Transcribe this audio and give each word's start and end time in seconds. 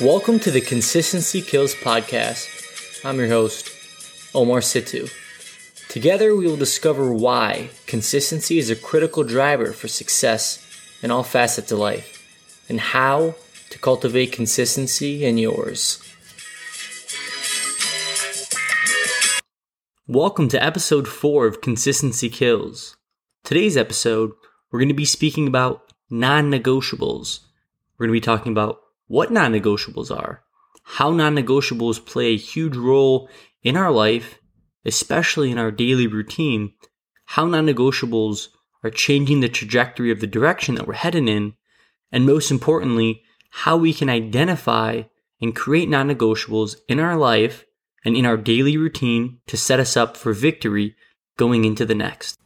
Welcome 0.00 0.38
to 0.40 0.52
the 0.52 0.60
Consistency 0.60 1.42
Kills 1.42 1.74
podcast. 1.74 3.04
I'm 3.04 3.18
your 3.18 3.26
host, 3.26 3.68
Omar 4.32 4.60
Situ. 4.60 5.08
Together, 5.88 6.36
we 6.36 6.46
will 6.46 6.56
discover 6.56 7.12
why 7.12 7.70
consistency 7.88 8.58
is 8.58 8.70
a 8.70 8.76
critical 8.76 9.24
driver 9.24 9.72
for 9.72 9.88
success 9.88 10.64
in 11.02 11.10
all 11.10 11.24
facets 11.24 11.72
of 11.72 11.80
life 11.80 12.24
and 12.68 12.78
how 12.78 13.34
to 13.70 13.78
cultivate 13.80 14.30
consistency 14.30 15.24
in 15.24 15.36
yours. 15.36 16.00
Welcome 20.06 20.48
to 20.50 20.62
episode 20.62 21.08
4 21.08 21.48
of 21.48 21.60
Consistency 21.60 22.28
Kills. 22.28 22.96
Today's 23.42 23.76
episode, 23.76 24.30
we're 24.70 24.78
going 24.78 24.90
to 24.90 24.94
be 24.94 25.04
speaking 25.04 25.48
about 25.48 25.92
non 26.08 26.52
negotiables. 26.52 27.40
We're 27.98 28.06
going 28.06 28.14
to 28.14 28.20
be 28.20 28.24
talking 28.24 28.52
about 28.52 28.78
what 29.08 29.32
non 29.32 29.52
negotiables 29.52 30.16
are, 30.16 30.42
how 30.82 31.10
non 31.10 31.34
negotiables 31.34 32.04
play 32.04 32.26
a 32.26 32.36
huge 32.36 32.76
role 32.76 33.28
in 33.62 33.76
our 33.76 33.90
life, 33.90 34.38
especially 34.84 35.50
in 35.50 35.58
our 35.58 35.70
daily 35.70 36.06
routine, 36.06 36.72
how 37.24 37.46
non 37.46 37.66
negotiables 37.66 38.48
are 38.84 38.90
changing 38.90 39.40
the 39.40 39.48
trajectory 39.48 40.10
of 40.10 40.20
the 40.20 40.26
direction 40.26 40.76
that 40.76 40.86
we're 40.86 40.94
heading 40.94 41.26
in, 41.26 41.54
and 42.12 42.24
most 42.24 42.50
importantly, 42.50 43.22
how 43.50 43.76
we 43.76 43.92
can 43.92 44.08
identify 44.08 45.02
and 45.40 45.56
create 45.56 45.88
non 45.88 46.08
negotiables 46.08 46.76
in 46.88 47.00
our 47.00 47.16
life 47.16 47.64
and 48.04 48.16
in 48.16 48.24
our 48.24 48.36
daily 48.36 48.76
routine 48.76 49.40
to 49.46 49.56
set 49.56 49.80
us 49.80 49.96
up 49.96 50.16
for 50.16 50.32
victory 50.32 50.94
going 51.36 51.64
into 51.64 51.84
the 51.84 51.94
next. 51.94 52.38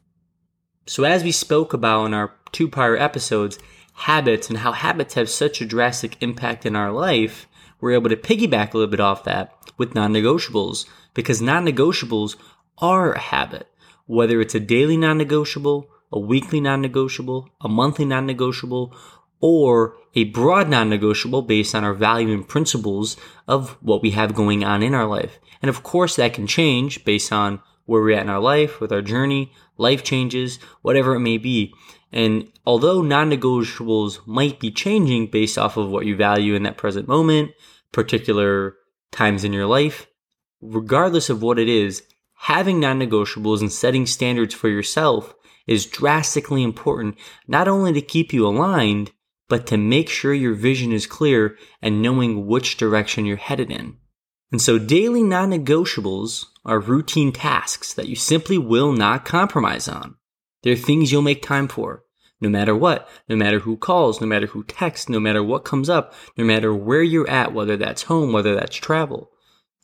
So, 0.86 1.04
as 1.04 1.22
we 1.22 1.32
spoke 1.32 1.72
about 1.72 2.06
in 2.06 2.14
our 2.14 2.34
two 2.50 2.68
prior 2.68 2.96
episodes, 2.96 3.58
habits 3.92 4.48
and 4.48 4.58
how 4.58 4.72
habits 4.72 5.14
have 5.14 5.28
such 5.28 5.60
a 5.60 5.66
drastic 5.66 6.16
impact 6.20 6.66
in 6.66 6.76
our 6.76 6.92
life, 6.92 7.46
we're 7.80 7.92
able 7.92 8.08
to 8.08 8.16
piggyback 8.16 8.72
a 8.72 8.78
little 8.78 8.90
bit 8.90 9.00
off 9.00 9.24
that 9.24 9.52
with 9.76 9.94
non 9.94 10.12
negotiables 10.12 10.86
because 11.14 11.42
non 11.42 11.64
negotiables 11.66 12.36
are 12.78 13.12
a 13.12 13.18
habit, 13.18 13.68
whether 14.06 14.40
it's 14.40 14.54
a 14.54 14.60
daily 14.60 14.96
non 14.96 15.18
negotiable, 15.18 15.88
a 16.10 16.18
weekly 16.18 16.60
non 16.60 16.80
negotiable, 16.80 17.48
a 17.60 17.68
monthly 17.68 18.04
non 18.04 18.26
negotiable, 18.26 18.94
or 19.40 19.96
a 20.14 20.24
broad 20.24 20.68
non 20.68 20.88
negotiable 20.88 21.42
based 21.42 21.74
on 21.74 21.84
our 21.84 21.94
value 21.94 22.32
and 22.32 22.48
principles 22.48 23.16
of 23.48 23.76
what 23.80 24.02
we 24.02 24.12
have 24.12 24.34
going 24.34 24.64
on 24.64 24.82
in 24.82 24.94
our 24.94 25.06
life. 25.06 25.38
And 25.60 25.68
of 25.68 25.82
course, 25.82 26.16
that 26.16 26.34
can 26.34 26.46
change 26.46 27.04
based 27.04 27.32
on 27.32 27.60
where 27.84 28.00
we're 28.00 28.16
at 28.16 28.22
in 28.22 28.30
our 28.30 28.40
life, 28.40 28.80
with 28.80 28.92
our 28.92 29.02
journey, 29.02 29.52
life 29.76 30.04
changes, 30.04 30.58
whatever 30.82 31.14
it 31.14 31.20
may 31.20 31.38
be. 31.38 31.74
And 32.12 32.52
although 32.66 33.02
non 33.02 33.30
negotiables 33.30 34.26
might 34.26 34.60
be 34.60 34.70
changing 34.70 35.28
based 35.28 35.56
off 35.56 35.76
of 35.76 35.90
what 35.90 36.06
you 36.06 36.14
value 36.14 36.54
in 36.54 36.62
that 36.64 36.76
present 36.76 37.08
moment, 37.08 37.52
particular 37.90 38.76
times 39.10 39.44
in 39.44 39.52
your 39.52 39.66
life, 39.66 40.06
regardless 40.60 41.30
of 41.30 41.42
what 41.42 41.58
it 41.58 41.68
is, 41.68 42.02
having 42.34 42.80
non 42.80 43.00
negotiables 43.00 43.60
and 43.60 43.72
setting 43.72 44.06
standards 44.06 44.54
for 44.54 44.68
yourself 44.68 45.34
is 45.66 45.86
drastically 45.86 46.62
important, 46.62 47.16
not 47.46 47.68
only 47.68 47.92
to 47.92 48.02
keep 48.02 48.32
you 48.32 48.46
aligned, 48.46 49.12
but 49.48 49.66
to 49.66 49.76
make 49.76 50.08
sure 50.08 50.34
your 50.34 50.54
vision 50.54 50.92
is 50.92 51.06
clear 51.06 51.56
and 51.80 52.02
knowing 52.02 52.46
which 52.46 52.76
direction 52.76 53.24
you're 53.24 53.36
headed 53.36 53.70
in. 53.70 53.96
And 54.50 54.60
so 54.60 54.78
daily 54.78 55.22
non 55.22 55.50
negotiables 55.50 56.46
are 56.64 56.78
routine 56.78 57.32
tasks 57.32 57.94
that 57.94 58.08
you 58.08 58.16
simply 58.16 58.58
will 58.58 58.92
not 58.92 59.24
compromise 59.24 59.88
on. 59.88 60.16
They're 60.62 60.76
things 60.76 61.10
you'll 61.10 61.22
make 61.22 61.42
time 61.42 61.68
for, 61.68 62.04
no 62.40 62.48
matter 62.48 62.74
what, 62.74 63.08
no 63.28 63.36
matter 63.36 63.60
who 63.60 63.76
calls, 63.76 64.20
no 64.20 64.26
matter 64.26 64.46
who 64.46 64.64
texts, 64.64 65.08
no 65.08 65.20
matter 65.20 65.42
what 65.42 65.64
comes 65.64 65.88
up, 65.88 66.14
no 66.36 66.44
matter 66.44 66.74
where 66.74 67.02
you're 67.02 67.28
at, 67.28 67.52
whether 67.52 67.76
that's 67.76 68.04
home, 68.04 68.32
whether 68.32 68.54
that's 68.54 68.76
travel. 68.76 69.30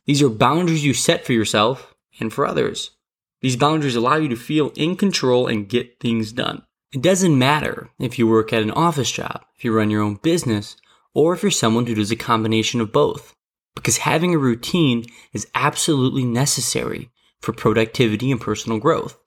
These 0.07 0.23
are 0.23 0.29
boundaries 0.29 0.85
you 0.85 0.95
set 0.95 1.25
for 1.25 1.33
yourself 1.33 1.95
and 2.21 2.33
for 2.33 2.47
others. 2.47 2.93
These 3.41 3.57
boundaries 3.57 3.95
allow 3.95 4.17
you 4.17 4.29
to 4.29 4.37
feel 4.37 4.73
in 4.75 4.97
control 4.97 5.47
and 5.47 5.69
get 5.69 6.01
things 6.01 6.33
done. 6.33 6.63
It 6.93 7.03
doesn't 7.03 7.39
matter 7.39 7.91
if 7.99 8.19
you 8.19 8.27
work 8.27 8.53
at 8.53 8.63
an 8.63 8.71
office 8.71 9.11
job, 9.11 9.45
if 9.57 9.65
you 9.65 9.73
run 9.73 9.91
your 9.91 10.03
own 10.03 10.17
business, 10.17 10.77
or 11.15 11.35
if 11.35 11.43
you're 11.43 11.51
someone 11.51 11.87
who 11.87 11.95
does 11.95 12.11
a 12.11 12.17
combination 12.17 12.81
of 12.81 12.93
both. 12.93 13.35
Because 13.75 13.99
having 13.99 14.35
a 14.35 14.39
routine 14.39 15.05
is 15.33 15.47
absolutely 15.55 16.25
necessary 16.25 17.11
for 17.41 17.53
productivity 17.53 18.33
and 18.33 18.41
personal 18.41 18.79
growth. 18.79 19.19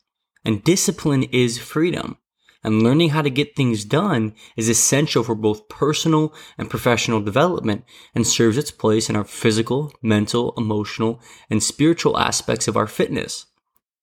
And 0.43 0.63
discipline 0.63 1.23
is 1.23 1.57
freedom. 1.57 2.17
And 2.63 2.83
learning 2.83 3.09
how 3.09 3.23
to 3.23 3.29
get 3.29 3.55
things 3.55 3.83
done 3.83 4.35
is 4.55 4.69
essential 4.69 5.23
for 5.23 5.33
both 5.33 5.67
personal 5.67 6.33
and 6.57 6.69
professional 6.69 7.21
development 7.21 7.83
and 8.13 8.25
serves 8.25 8.57
its 8.57 8.69
place 8.69 9.09
in 9.09 9.15
our 9.15 9.23
physical, 9.23 9.91
mental, 10.03 10.53
emotional, 10.57 11.19
and 11.49 11.63
spiritual 11.63 12.19
aspects 12.19 12.67
of 12.67 12.77
our 12.77 12.85
fitness. 12.85 13.47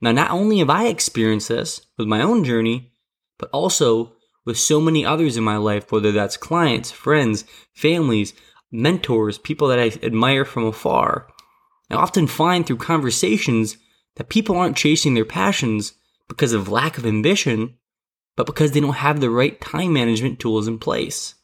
Now, 0.01 0.13
not 0.13 0.33
only 0.33 0.59
have 0.59 0.71
I 0.71 0.87
experienced 0.87 1.49
this 1.49 1.87
with 1.97 2.09
my 2.09 2.21
own 2.21 2.45
journey, 2.45 2.93
but 3.39 3.51
also 3.53 4.15
with 4.45 4.59
so 4.59 4.81
many 4.81 5.05
others 5.05 5.37
in 5.37 5.45
my 5.45 5.57
life, 5.57 5.93
whether 5.93 6.11
that's 6.11 6.37
clients, 6.37 6.91
friends, 6.91 7.45
families, 7.75 8.33
mentors, 8.73 9.39
people 9.39 9.69
that 9.69 9.79
I 9.79 9.87
admire 10.05 10.45
from 10.45 10.65
afar. 10.65 11.29
I 11.91 11.95
often 11.95 12.27
find 12.27 12.67
through 12.67 12.79
conversations 12.79 13.77
that 14.17 14.29
people 14.29 14.57
aren't 14.57 14.77
chasing 14.77 15.15
their 15.15 15.25
passions 15.25 15.95
because 16.29 16.53
of 16.53 16.69
lack 16.69 16.99
of 16.99 17.07
ambition, 17.07 17.77
but 18.37 18.47
because 18.47 18.73
they 18.73 18.81
don't 18.81 18.95
have 18.95 19.21
the 19.21 19.31
right 19.31 19.61
time 19.61 19.93
management 19.93 20.39
tools 20.39 20.69
in 20.69 20.79
place. 20.79 21.35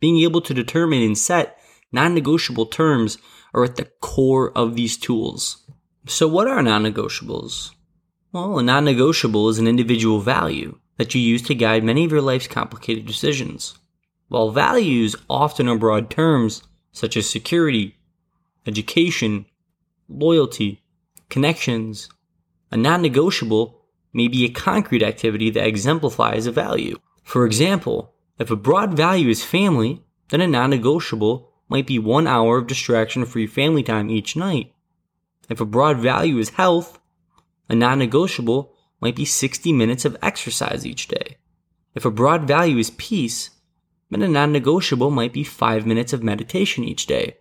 Being 0.00 0.18
able 0.20 0.40
to 0.42 0.54
determine 0.54 1.02
and 1.02 1.18
set 1.18 1.58
non 1.92 2.14
negotiable 2.14 2.66
terms 2.66 3.18
are 3.52 3.64
at 3.64 3.76
the 3.76 3.90
core 4.00 4.56
of 4.56 4.76
these 4.76 4.96
tools. 4.96 5.66
So, 6.06 6.28
what 6.28 6.46
are 6.46 6.62
non 6.62 6.84
negotiables? 6.84 7.72
Well, 8.32 8.58
a 8.58 8.62
non 8.62 8.84
negotiable 8.84 9.48
is 9.48 9.58
an 9.58 9.66
individual 9.66 10.20
value 10.20 10.78
that 10.96 11.14
you 11.14 11.20
use 11.20 11.42
to 11.42 11.54
guide 11.54 11.82
many 11.82 12.04
of 12.04 12.12
your 12.12 12.22
life's 12.22 12.46
complicated 12.46 13.06
decisions. 13.06 13.74
While 14.28 14.52
values 14.52 15.16
often 15.28 15.68
are 15.68 15.76
broad 15.76 16.10
terms 16.10 16.62
such 16.92 17.16
as 17.16 17.28
security, 17.28 17.96
education, 18.66 19.46
loyalty, 20.08 20.82
connections, 21.28 22.08
a 22.70 22.76
non 22.76 23.02
negotiable 23.02 23.79
may 24.12 24.28
be 24.28 24.44
a 24.44 24.50
concrete 24.50 25.02
activity 25.02 25.50
that 25.50 25.66
exemplifies 25.66 26.46
a 26.46 26.52
value. 26.52 26.98
For 27.22 27.46
example, 27.46 28.14
if 28.38 28.50
a 28.50 28.56
broad 28.56 28.94
value 28.94 29.28
is 29.28 29.44
family, 29.44 30.02
then 30.30 30.40
a 30.40 30.46
non 30.46 30.70
negotiable 30.70 31.50
might 31.68 31.86
be 31.86 31.98
one 31.98 32.26
hour 32.26 32.58
of 32.58 32.66
distraction 32.66 33.24
free 33.24 33.46
family 33.46 33.82
time 33.82 34.10
each 34.10 34.34
night. 34.34 34.74
If 35.48 35.60
a 35.60 35.66
broad 35.66 35.98
value 35.98 36.38
is 36.38 36.50
health, 36.50 36.98
a 37.68 37.74
non 37.74 37.98
negotiable 37.98 38.74
might 39.00 39.16
be 39.16 39.24
60 39.24 39.72
minutes 39.72 40.04
of 40.04 40.16
exercise 40.22 40.86
each 40.86 41.08
day. 41.08 41.36
If 41.94 42.04
a 42.04 42.10
broad 42.10 42.46
value 42.46 42.78
is 42.78 42.90
peace, 42.90 43.50
then 44.10 44.22
a 44.22 44.28
non 44.28 44.52
negotiable 44.52 45.10
might 45.10 45.32
be 45.32 45.44
five 45.44 45.86
minutes 45.86 46.12
of 46.12 46.22
meditation 46.22 46.84
each 46.84 47.06
day. 47.06 47.36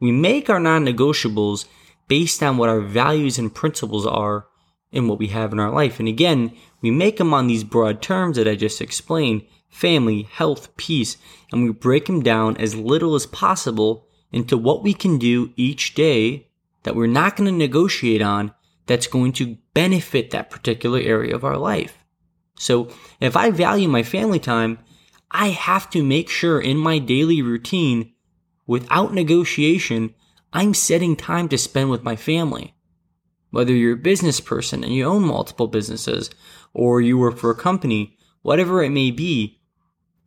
We 0.00 0.12
make 0.12 0.48
our 0.48 0.60
non 0.60 0.84
negotiables 0.84 1.66
based 2.06 2.42
on 2.42 2.56
what 2.56 2.68
our 2.68 2.80
values 2.80 3.38
and 3.38 3.54
principles 3.54 4.06
are 4.06 4.46
and 4.92 5.08
what 5.08 5.18
we 5.18 5.28
have 5.28 5.52
in 5.52 5.60
our 5.60 5.70
life. 5.70 5.98
And 5.98 6.08
again, 6.08 6.52
we 6.80 6.90
make 6.90 7.18
them 7.18 7.34
on 7.34 7.46
these 7.46 7.64
broad 7.64 8.00
terms 8.00 8.36
that 8.36 8.48
I 8.48 8.54
just 8.54 8.80
explained 8.80 9.42
family, 9.68 10.22
health, 10.22 10.74
peace, 10.76 11.16
and 11.52 11.62
we 11.62 11.72
break 11.72 12.06
them 12.06 12.22
down 12.22 12.56
as 12.56 12.74
little 12.74 13.14
as 13.14 13.26
possible 13.26 14.06
into 14.32 14.56
what 14.56 14.82
we 14.82 14.94
can 14.94 15.18
do 15.18 15.52
each 15.56 15.94
day 15.94 16.48
that 16.82 16.94
we're 16.94 17.06
not 17.06 17.36
going 17.36 17.50
to 17.50 17.56
negotiate 17.56 18.22
on 18.22 18.52
that's 18.86 19.06
going 19.06 19.32
to 19.32 19.58
benefit 19.74 20.30
that 20.30 20.50
particular 20.50 20.98
area 20.98 21.34
of 21.34 21.44
our 21.44 21.58
life. 21.58 22.04
So 22.58 22.88
if 23.20 23.36
I 23.36 23.50
value 23.50 23.88
my 23.88 24.02
family 24.02 24.38
time, 24.38 24.78
I 25.30 25.48
have 25.48 25.90
to 25.90 26.02
make 26.02 26.30
sure 26.30 26.60
in 26.60 26.78
my 26.78 26.98
daily 26.98 27.42
routine, 27.42 28.12
without 28.66 29.12
negotiation, 29.12 30.14
I'm 30.52 30.72
setting 30.72 31.14
time 31.14 31.48
to 31.50 31.58
spend 31.58 31.90
with 31.90 32.02
my 32.02 32.16
family. 32.16 32.74
Whether 33.50 33.72
you're 33.72 33.94
a 33.94 33.96
business 33.96 34.40
person 34.40 34.84
and 34.84 34.94
you 34.94 35.04
own 35.04 35.22
multiple 35.22 35.68
businesses, 35.68 36.30
or 36.74 37.00
you 37.00 37.16
work 37.16 37.38
for 37.38 37.50
a 37.50 37.56
company, 37.56 38.16
whatever 38.42 38.82
it 38.82 38.90
may 38.90 39.10
be, 39.10 39.58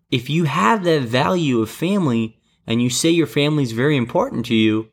if 0.09 0.29
you 0.29 0.45
have 0.45 0.83
that 0.83 1.03
value 1.03 1.61
of 1.61 1.69
family 1.69 2.37
and 2.67 2.81
you 2.81 2.89
say 2.89 3.09
your 3.09 3.27
family 3.27 3.63
is 3.63 3.71
very 3.71 3.95
important 3.95 4.45
to 4.47 4.55
you, 4.55 4.89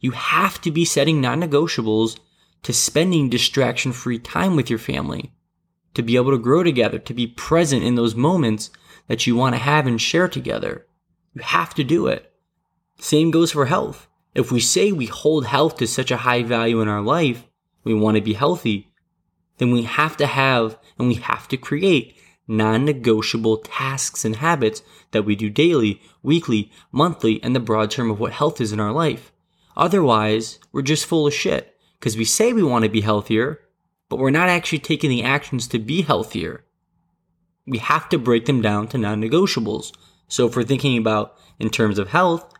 you 0.00 0.12
have 0.12 0.60
to 0.62 0.70
be 0.70 0.84
setting 0.84 1.20
non 1.20 1.40
negotiables 1.40 2.18
to 2.62 2.72
spending 2.72 3.28
distraction 3.28 3.92
free 3.92 4.18
time 4.18 4.56
with 4.56 4.70
your 4.70 4.78
family, 4.78 5.32
to 5.94 6.02
be 6.02 6.16
able 6.16 6.30
to 6.30 6.38
grow 6.38 6.62
together, 6.62 6.98
to 6.98 7.14
be 7.14 7.26
present 7.26 7.82
in 7.82 7.96
those 7.96 8.14
moments 8.14 8.70
that 9.08 9.26
you 9.26 9.36
want 9.36 9.54
to 9.54 9.60
have 9.60 9.86
and 9.86 10.00
share 10.00 10.28
together. 10.28 10.86
You 11.34 11.42
have 11.42 11.74
to 11.74 11.84
do 11.84 12.06
it. 12.06 12.32
Same 12.98 13.30
goes 13.30 13.52
for 13.52 13.66
health. 13.66 14.06
If 14.34 14.52
we 14.52 14.60
say 14.60 14.92
we 14.92 15.06
hold 15.06 15.46
health 15.46 15.76
to 15.78 15.86
such 15.86 16.10
a 16.10 16.18
high 16.18 16.42
value 16.42 16.80
in 16.80 16.88
our 16.88 17.02
life, 17.02 17.46
we 17.84 17.94
want 17.94 18.16
to 18.16 18.22
be 18.22 18.34
healthy, 18.34 18.92
then 19.58 19.70
we 19.70 19.82
have 19.82 20.16
to 20.16 20.26
have 20.26 20.78
and 20.98 21.08
we 21.08 21.14
have 21.14 21.48
to 21.48 21.56
create 21.56 22.16
non 22.48 22.84
negotiable 22.84 23.58
tasks 23.58 24.24
and 24.24 24.36
habits 24.36 24.82
that 25.12 25.24
we 25.24 25.36
do 25.36 25.48
daily, 25.48 26.00
weekly, 26.22 26.70
monthly, 26.90 27.42
and 27.42 27.54
the 27.54 27.60
broad 27.60 27.90
term 27.90 28.10
of 28.10 28.20
what 28.20 28.32
health 28.32 28.60
is 28.60 28.72
in 28.72 28.80
our 28.80 28.92
life. 28.92 29.32
Otherwise, 29.76 30.58
we're 30.72 30.82
just 30.82 31.06
full 31.06 31.26
of 31.26 31.34
shit 31.34 31.76
because 31.98 32.16
we 32.16 32.24
say 32.24 32.52
we 32.52 32.62
want 32.62 32.84
to 32.84 32.90
be 32.90 33.00
healthier, 33.00 33.60
but 34.08 34.18
we're 34.18 34.30
not 34.30 34.48
actually 34.48 34.78
taking 34.78 35.10
the 35.10 35.22
actions 35.22 35.66
to 35.68 35.78
be 35.78 36.02
healthier. 36.02 36.64
We 37.66 37.78
have 37.78 38.08
to 38.10 38.18
break 38.18 38.46
them 38.46 38.60
down 38.60 38.88
to 38.88 38.98
non 38.98 39.20
negotiables. 39.20 39.92
So 40.28 40.46
if 40.46 40.56
we're 40.56 40.64
thinking 40.64 40.98
about 40.98 41.36
in 41.58 41.70
terms 41.70 41.98
of 41.98 42.08
health, 42.08 42.52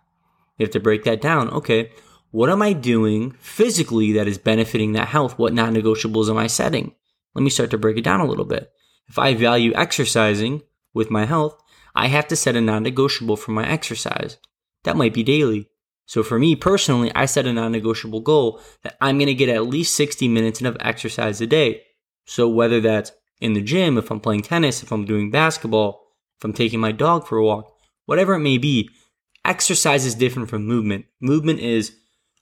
you 0.57 0.65
have 0.65 0.73
to 0.73 0.81
break 0.81 1.05
that 1.05 1.21
down. 1.21 1.51
Okay, 1.51 1.91
what 2.33 2.49
am 2.49 2.63
I 2.63 2.73
doing 2.73 3.33
physically 3.33 4.13
that 4.13 4.27
is 4.27 4.39
benefiting 4.39 4.93
that 4.93 5.09
health? 5.09 5.39
What 5.39 5.53
non 5.53 5.75
negotiables 5.75 6.31
am 6.31 6.39
I 6.39 6.47
setting? 6.47 6.95
Let 7.35 7.43
me 7.43 7.51
start 7.51 7.71
to 7.71 7.79
break 7.79 7.99
it 7.99 8.05
down 8.05 8.21
a 8.21 8.27
little 8.27 8.47
bit. 8.47 8.73
If 9.07 9.19
I 9.19 9.35
value 9.35 9.73
exercising 9.75 10.63
with 10.95 11.11
my 11.11 11.27
health, 11.27 11.63
I 11.95 12.09
have 12.09 12.27
to 12.29 12.37
set 12.37 12.57
a 12.57 12.61
non 12.63 12.83
negotiable 12.83 13.37
for 13.37 13.53
my 13.53 13.69
exercise. 13.69 14.39
That 14.85 14.97
might 14.97 15.13
be 15.13 15.23
daily. 15.23 15.69
So 16.07 16.23
for 16.23 16.39
me 16.39 16.57
personally, 16.57 17.13
I 17.15 17.27
set 17.27 17.47
a 17.47 17.53
non 17.53 17.71
negotiable 17.71 18.21
goal 18.21 18.61
that 18.83 18.97
I'm 18.99 19.19
going 19.19 19.27
to 19.27 19.35
get 19.35 19.51
at 19.51 19.67
least 19.67 19.95
60 19.95 20.27
minutes 20.29 20.63
of 20.63 20.79
exercise 20.81 21.41
a 21.43 21.47
day. 21.47 21.83
So 22.25 22.49
whether 22.49 22.81
that's 22.81 23.13
in 23.43 23.53
the 23.53 23.61
gym, 23.61 23.99
if 23.99 24.11
I'm 24.11 24.21
playing 24.21 24.43
tennis, 24.43 24.83
if 24.83 24.91
I'm 24.91 25.05
doing 25.05 25.31
basketball, 25.31 26.07
if 26.39 26.45
I'm 26.45 26.55
taking 26.55 26.81
my 26.81 26.93
dog 26.93 27.27
for 27.27 27.37
a 27.37 27.45
walk, 27.45 27.77
whatever 28.07 28.35
it 28.35 28.41
may 28.41 28.57
be, 28.57 28.89
exercise 29.45 30.07
is 30.07 30.15
different 30.15 30.49
from 30.49 30.65
movement. 30.65 31.05
Movement 31.21 31.61
is 31.61 31.95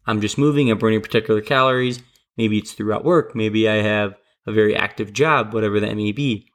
I'm 0.06 0.20
just 0.20 0.38
moving, 0.38 0.70
I'm 0.70 0.78
burning 0.78 1.00
particular 1.00 1.40
calories. 1.40 2.02
Maybe 2.36 2.58
it's 2.58 2.72
throughout 2.72 3.04
work. 3.04 3.34
Maybe 3.34 3.68
I 3.68 3.82
have 3.82 4.14
a 4.46 4.52
very 4.52 4.74
active 4.74 5.12
job, 5.12 5.52
whatever 5.52 5.80
that 5.80 5.96
may 5.96 6.12
be. 6.12 6.48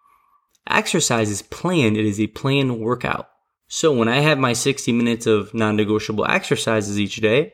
Exercise 0.68 1.30
is 1.30 1.42
planned. 1.42 1.98
It 1.98 2.06
is 2.06 2.20
a 2.20 2.28
planned 2.28 2.80
workout. 2.80 3.30
So 3.68 3.94
when 3.94 4.08
I 4.08 4.20
have 4.20 4.38
my 4.38 4.54
60 4.54 4.92
minutes 4.92 5.26
of 5.26 5.54
non 5.54 5.76
negotiable 5.76 6.26
exercises 6.26 7.00
each 7.00 7.18
day, 7.18 7.54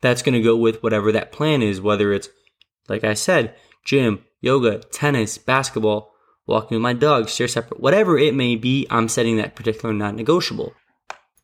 that's 0.00 0.22
going 0.22 0.34
to 0.34 0.42
go 0.42 0.56
with 0.56 0.82
whatever 0.82 1.12
that 1.12 1.32
plan 1.32 1.62
is, 1.62 1.80
whether 1.80 2.12
it's, 2.12 2.28
like 2.88 3.04
I 3.04 3.14
said, 3.14 3.54
gym, 3.84 4.24
yoga, 4.40 4.78
tennis, 4.78 5.38
basketball, 5.38 6.12
walking 6.46 6.76
with 6.76 6.82
my 6.82 6.92
dog, 6.92 7.28
stair 7.28 7.48
stepper, 7.48 7.76
whatever 7.76 8.18
it 8.18 8.34
may 8.34 8.56
be, 8.56 8.86
I'm 8.90 9.08
setting 9.08 9.36
that 9.36 9.56
particular 9.56 9.94
non 9.94 10.16
negotiable. 10.16 10.74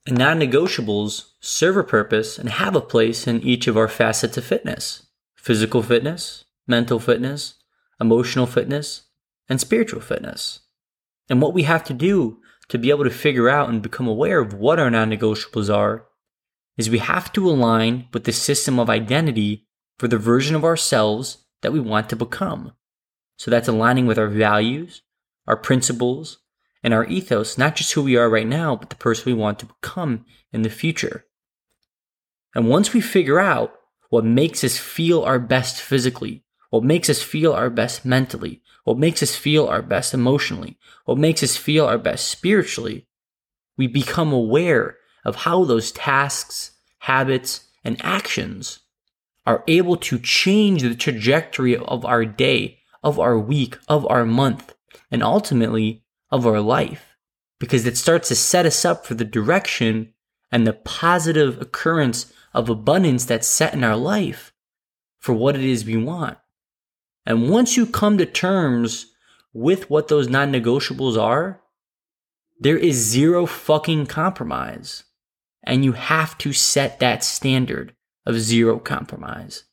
And 0.07 0.19
non 0.19 0.41
negotiables 0.41 1.31
serve 1.41 1.77
a 1.77 1.85
purpose 1.85 2.39
and 2.39 2.49
have 2.49 2.75
a 2.75 2.81
place 2.81 3.27
in 3.27 3.41
each 3.43 3.67
of 3.67 3.77
our 3.77 3.89
facets 3.89 4.37
of 4.37 4.45
fitness 4.45 5.07
physical 5.37 5.83
fitness, 5.83 6.45
mental 6.69 7.01
fitness, 7.01 7.55
emotional 8.01 8.47
fitness, 8.47 9.03
and 9.49 9.61
spiritual 9.61 10.01
fitness. 10.01 10.61
And 11.29 11.43
what 11.43 11.53
we 11.53 11.65
have 11.65 11.83
to 11.85 11.95
do 11.95 12.39
to 12.69 12.79
be 12.79 12.91
able 12.91 13.05
to 13.05 13.11
figure 13.11 13.49
out 13.49 13.69
and 13.69 13.83
become 13.83 14.07
aware 14.07 14.41
of 14.41 14.55
what 14.55 14.79
our 14.79 14.91
non 14.91 15.11
negotiables 15.11 15.73
are 15.75 16.07
is 16.77 16.89
we 16.89 16.99
have 16.99 17.33
to 17.33 17.49
align 17.49 18.09
with 18.13 18.25
the 18.25 18.33
system 18.33 18.79
of 18.79 18.89
identity 18.89 19.67
for 19.99 20.09
the 20.09 20.19
version 20.19 20.57
of 20.57 20.65
ourselves 20.65 21.45
that 21.61 21.73
we 21.73 21.81
want 21.81 22.09
to 22.09 22.17
become. 22.17 22.73
So 23.37 23.51
that's 23.51 23.69
aligning 23.69 24.07
with 24.07 24.19
our 24.19 24.29
values, 24.29 25.03
our 25.47 25.57
principles, 25.57 26.39
and 26.83 26.93
our 26.93 27.05
ethos, 27.07 27.57
not 27.57 27.77
just 27.77 27.93
who 27.93 28.03
we 28.03 28.17
are 28.17 28.29
right 28.29 28.47
now, 28.47 28.77
but 28.77 28.91
the 28.91 28.97
person 28.97 29.25
we 29.27 29.39
want 29.39 29.59
to 29.61 29.67
become 29.67 30.25
in 30.53 30.63
the 30.63 30.71
future. 30.71 31.27
And 32.55 32.69
once 32.69 32.93
we 32.93 33.01
figure 33.01 33.41
out 33.41 33.75
what 34.11 34.25
makes 34.25 34.63
us 34.63 34.77
feel 34.77 35.23
our 35.23 35.39
best 35.39 35.81
physically, 35.81 36.45
what 36.71 36.85
makes 36.85 37.09
us 37.09 37.23
feel 37.23 37.53
our 37.53 37.71
best 37.71 38.05
mentally, 38.05 38.63
what 38.85 38.99
makes 38.99 39.23
us 39.23 39.37
feel 39.37 39.67
our 39.67 39.83
best 39.83 40.13
emotionally, 40.13 40.79
what 41.05 41.19
makes 41.19 41.43
us 41.43 41.57
feel 41.57 41.87
our 41.87 41.99
best 41.99 42.29
spiritually, 42.29 43.07
we 43.77 43.87
become 43.87 44.33
aware 44.33 44.97
of 45.25 45.37
how 45.37 45.65
those 45.65 45.93
tasks, 45.93 46.73
habits, 46.99 47.69
and 47.85 47.97
actions 48.05 48.81
are 49.47 49.65
able 49.67 49.97
to 49.97 50.19
change 50.19 50.83
the 50.83 50.95
trajectory 50.95 51.77
of 51.77 52.05
our 52.05 52.25
day, 52.25 52.79
of 53.03 53.19
our 53.19 53.39
week, 53.39 53.79
of 53.89 54.07
our 54.09 54.25
month, 54.25 54.75
and 55.11 55.23
ultimately 55.23 56.02
of 56.33 56.47
our 56.47 56.61
life. 56.61 57.17
Because 57.61 57.87
it 57.87 57.97
starts 57.97 58.29
to 58.29 58.35
set 58.35 58.67
us 58.67 58.85
up 58.85 59.07
for 59.07 59.15
the 59.15 59.25
direction 59.25 60.13
and 60.51 60.67
the 60.67 60.73
positive 60.73 61.61
occurrence 61.61 62.33
of 62.53 62.69
abundance 62.69 63.25
that's 63.25 63.47
set 63.47 63.73
in 63.73 63.85
our 63.85 63.97
life 63.97 64.53
for 65.21 65.33
what 65.33 65.55
it 65.55 65.63
is 65.63 65.85
we 65.85 65.97
want. 65.97 66.39
And 67.25 67.49
once 67.49 67.77
you 67.77 67.87
come 67.87 68.19
to 68.19 68.27
terms 68.27 69.07
with 69.53 69.89
what 69.89 70.09
those 70.09 70.29
non 70.29 70.53
negotiables 70.53 71.17
are, 71.17 71.61
there 72.59 72.77
is 72.77 72.97
zero 72.97 73.47
fucking 73.47 74.07
compromise. 74.07 75.05
And 75.65 75.85
you 75.85 75.93
have 75.93 76.37
to 76.39 76.53
set 76.53 76.99
that 76.99 77.23
standard 77.23 77.95
of 78.27 78.41
zero 78.41 78.79
compromise. 78.81 79.65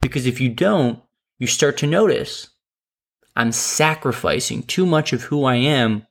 Because 0.00 0.26
if 0.26 0.40
you 0.40 0.48
don't, 0.48 1.00
you 1.38 1.46
start 1.46 1.76
to 1.78 1.86
notice 1.86 2.50
I'm 3.40 3.52
sacrificing 3.52 4.64
too 4.64 4.84
much 4.84 5.14
of 5.14 5.22
who 5.22 5.44
I 5.44 5.54
am 5.54 6.06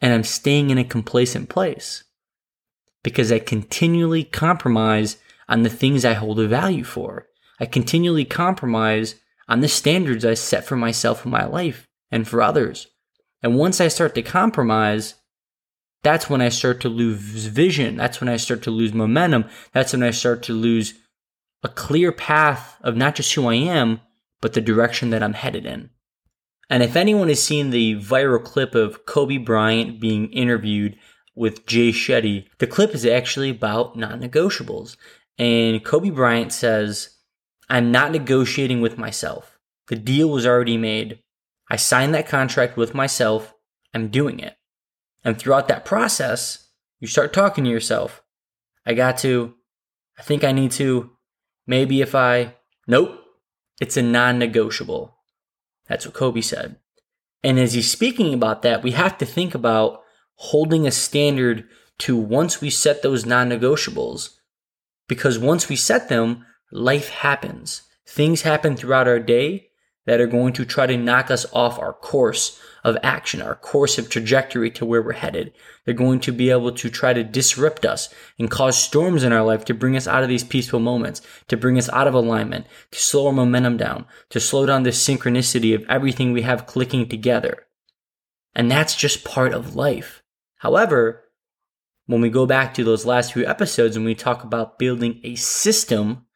and 0.00 0.14
I'm 0.14 0.24
staying 0.24 0.70
in 0.70 0.78
a 0.78 0.84
complacent 0.84 1.50
place 1.50 2.04
because 3.02 3.30
I 3.30 3.40
continually 3.40 4.24
compromise 4.24 5.18
on 5.50 5.64
the 5.64 5.68
things 5.68 6.02
I 6.02 6.14
hold 6.14 6.40
a 6.40 6.48
value 6.48 6.82
for. 6.82 7.26
I 7.60 7.66
continually 7.66 8.24
compromise 8.24 9.16
on 9.50 9.60
the 9.60 9.68
standards 9.68 10.24
I 10.24 10.32
set 10.32 10.64
for 10.64 10.76
myself 10.76 11.26
in 11.26 11.30
my 11.30 11.44
life 11.44 11.86
and 12.10 12.26
for 12.26 12.40
others. 12.40 12.86
And 13.42 13.58
once 13.58 13.78
I 13.78 13.88
start 13.88 14.14
to 14.14 14.22
compromise, 14.22 15.16
that's 16.02 16.30
when 16.30 16.40
I 16.40 16.48
start 16.48 16.80
to 16.80 16.88
lose 16.88 17.18
vision. 17.18 17.98
That's 17.98 18.18
when 18.18 18.30
I 18.30 18.38
start 18.38 18.62
to 18.62 18.70
lose 18.70 18.94
momentum. 18.94 19.44
That's 19.74 19.92
when 19.92 20.02
I 20.02 20.10
start 20.10 20.42
to 20.44 20.54
lose 20.54 20.94
a 21.62 21.68
clear 21.68 22.12
path 22.12 22.78
of 22.80 22.96
not 22.96 23.14
just 23.14 23.34
who 23.34 23.46
I 23.46 23.56
am, 23.56 24.00
but 24.40 24.54
the 24.54 24.62
direction 24.62 25.10
that 25.10 25.22
I'm 25.22 25.34
headed 25.34 25.66
in. 25.66 25.90
And 26.70 26.84
if 26.84 26.94
anyone 26.94 27.28
has 27.28 27.42
seen 27.42 27.70
the 27.70 27.96
viral 27.96 28.42
clip 28.42 28.76
of 28.76 29.04
Kobe 29.04 29.38
Bryant 29.38 30.00
being 30.00 30.32
interviewed 30.32 30.96
with 31.34 31.66
Jay 31.66 31.90
Shetty, 31.90 32.46
the 32.58 32.68
clip 32.68 32.94
is 32.94 33.04
actually 33.04 33.50
about 33.50 33.96
non 33.96 34.20
negotiables. 34.20 34.96
And 35.36 35.84
Kobe 35.84 36.10
Bryant 36.10 36.52
says, 36.52 37.16
I'm 37.68 37.90
not 37.90 38.12
negotiating 38.12 38.80
with 38.80 38.98
myself. 38.98 39.58
The 39.88 39.96
deal 39.96 40.30
was 40.30 40.46
already 40.46 40.76
made. 40.76 41.20
I 41.68 41.76
signed 41.76 42.14
that 42.14 42.28
contract 42.28 42.76
with 42.76 42.94
myself. 42.94 43.52
I'm 43.92 44.08
doing 44.08 44.38
it. 44.38 44.56
And 45.24 45.36
throughout 45.36 45.66
that 45.68 45.84
process, 45.84 46.68
you 47.00 47.08
start 47.08 47.32
talking 47.32 47.64
to 47.64 47.70
yourself. 47.70 48.22
I 48.86 48.94
got 48.94 49.18
to, 49.18 49.54
I 50.18 50.22
think 50.22 50.44
I 50.44 50.52
need 50.52 50.70
to, 50.72 51.10
maybe 51.66 52.00
if 52.00 52.14
I, 52.14 52.54
nope, 52.86 53.18
it's 53.80 53.96
a 53.96 54.02
non 54.02 54.38
negotiable. 54.38 55.16
That's 55.90 56.06
what 56.06 56.14
Kobe 56.14 56.40
said. 56.40 56.76
And 57.42 57.58
as 57.58 57.72
he's 57.72 57.90
speaking 57.90 58.32
about 58.32 58.62
that, 58.62 58.82
we 58.82 58.92
have 58.92 59.18
to 59.18 59.26
think 59.26 59.56
about 59.56 60.02
holding 60.36 60.86
a 60.86 60.92
standard 60.92 61.68
to 61.98 62.16
once 62.16 62.60
we 62.60 62.70
set 62.70 63.02
those 63.02 63.26
non 63.26 63.50
negotiables. 63.50 64.36
Because 65.08 65.36
once 65.36 65.68
we 65.68 65.74
set 65.74 66.08
them, 66.08 66.46
life 66.70 67.08
happens. 67.08 67.82
Things 68.06 68.42
happen 68.42 68.76
throughout 68.76 69.08
our 69.08 69.18
day 69.18 69.70
that 70.06 70.20
are 70.20 70.28
going 70.28 70.52
to 70.54 70.64
try 70.64 70.86
to 70.86 70.96
knock 70.96 71.28
us 71.28 71.44
off 71.52 71.78
our 71.80 71.92
course 71.92 72.60
of 72.84 72.96
action, 73.02 73.42
our 73.42 73.54
course 73.54 73.98
of 73.98 74.08
trajectory 74.08 74.70
to 74.72 74.84
where 74.84 75.02
we're 75.02 75.12
headed. 75.12 75.52
They're 75.84 75.94
going 75.94 76.20
to 76.20 76.32
be 76.32 76.50
able 76.50 76.72
to 76.72 76.90
try 76.90 77.12
to 77.12 77.24
disrupt 77.24 77.84
us 77.84 78.12
and 78.38 78.50
cause 78.50 78.82
storms 78.82 79.22
in 79.22 79.32
our 79.32 79.44
life 79.44 79.64
to 79.66 79.74
bring 79.74 79.96
us 79.96 80.06
out 80.06 80.22
of 80.22 80.28
these 80.28 80.44
peaceful 80.44 80.80
moments, 80.80 81.22
to 81.48 81.56
bring 81.56 81.78
us 81.78 81.88
out 81.90 82.06
of 82.06 82.14
alignment, 82.14 82.66
to 82.90 82.98
slow 82.98 83.26
our 83.26 83.32
momentum 83.32 83.76
down, 83.76 84.06
to 84.30 84.40
slow 84.40 84.66
down 84.66 84.82
the 84.82 84.90
synchronicity 84.90 85.74
of 85.74 85.84
everything 85.88 86.32
we 86.32 86.42
have 86.42 86.66
clicking 86.66 87.08
together. 87.08 87.66
And 88.54 88.70
that's 88.70 88.96
just 88.96 89.24
part 89.24 89.52
of 89.52 89.76
life. 89.76 90.22
However, 90.56 91.24
when 92.06 92.20
we 92.20 92.30
go 92.30 92.46
back 92.46 92.74
to 92.74 92.84
those 92.84 93.06
last 93.06 93.32
few 93.32 93.46
episodes 93.46 93.96
and 93.96 94.04
we 94.04 94.14
talk 94.14 94.42
about 94.42 94.78
building 94.78 95.20
a 95.22 95.36
system 95.36 96.26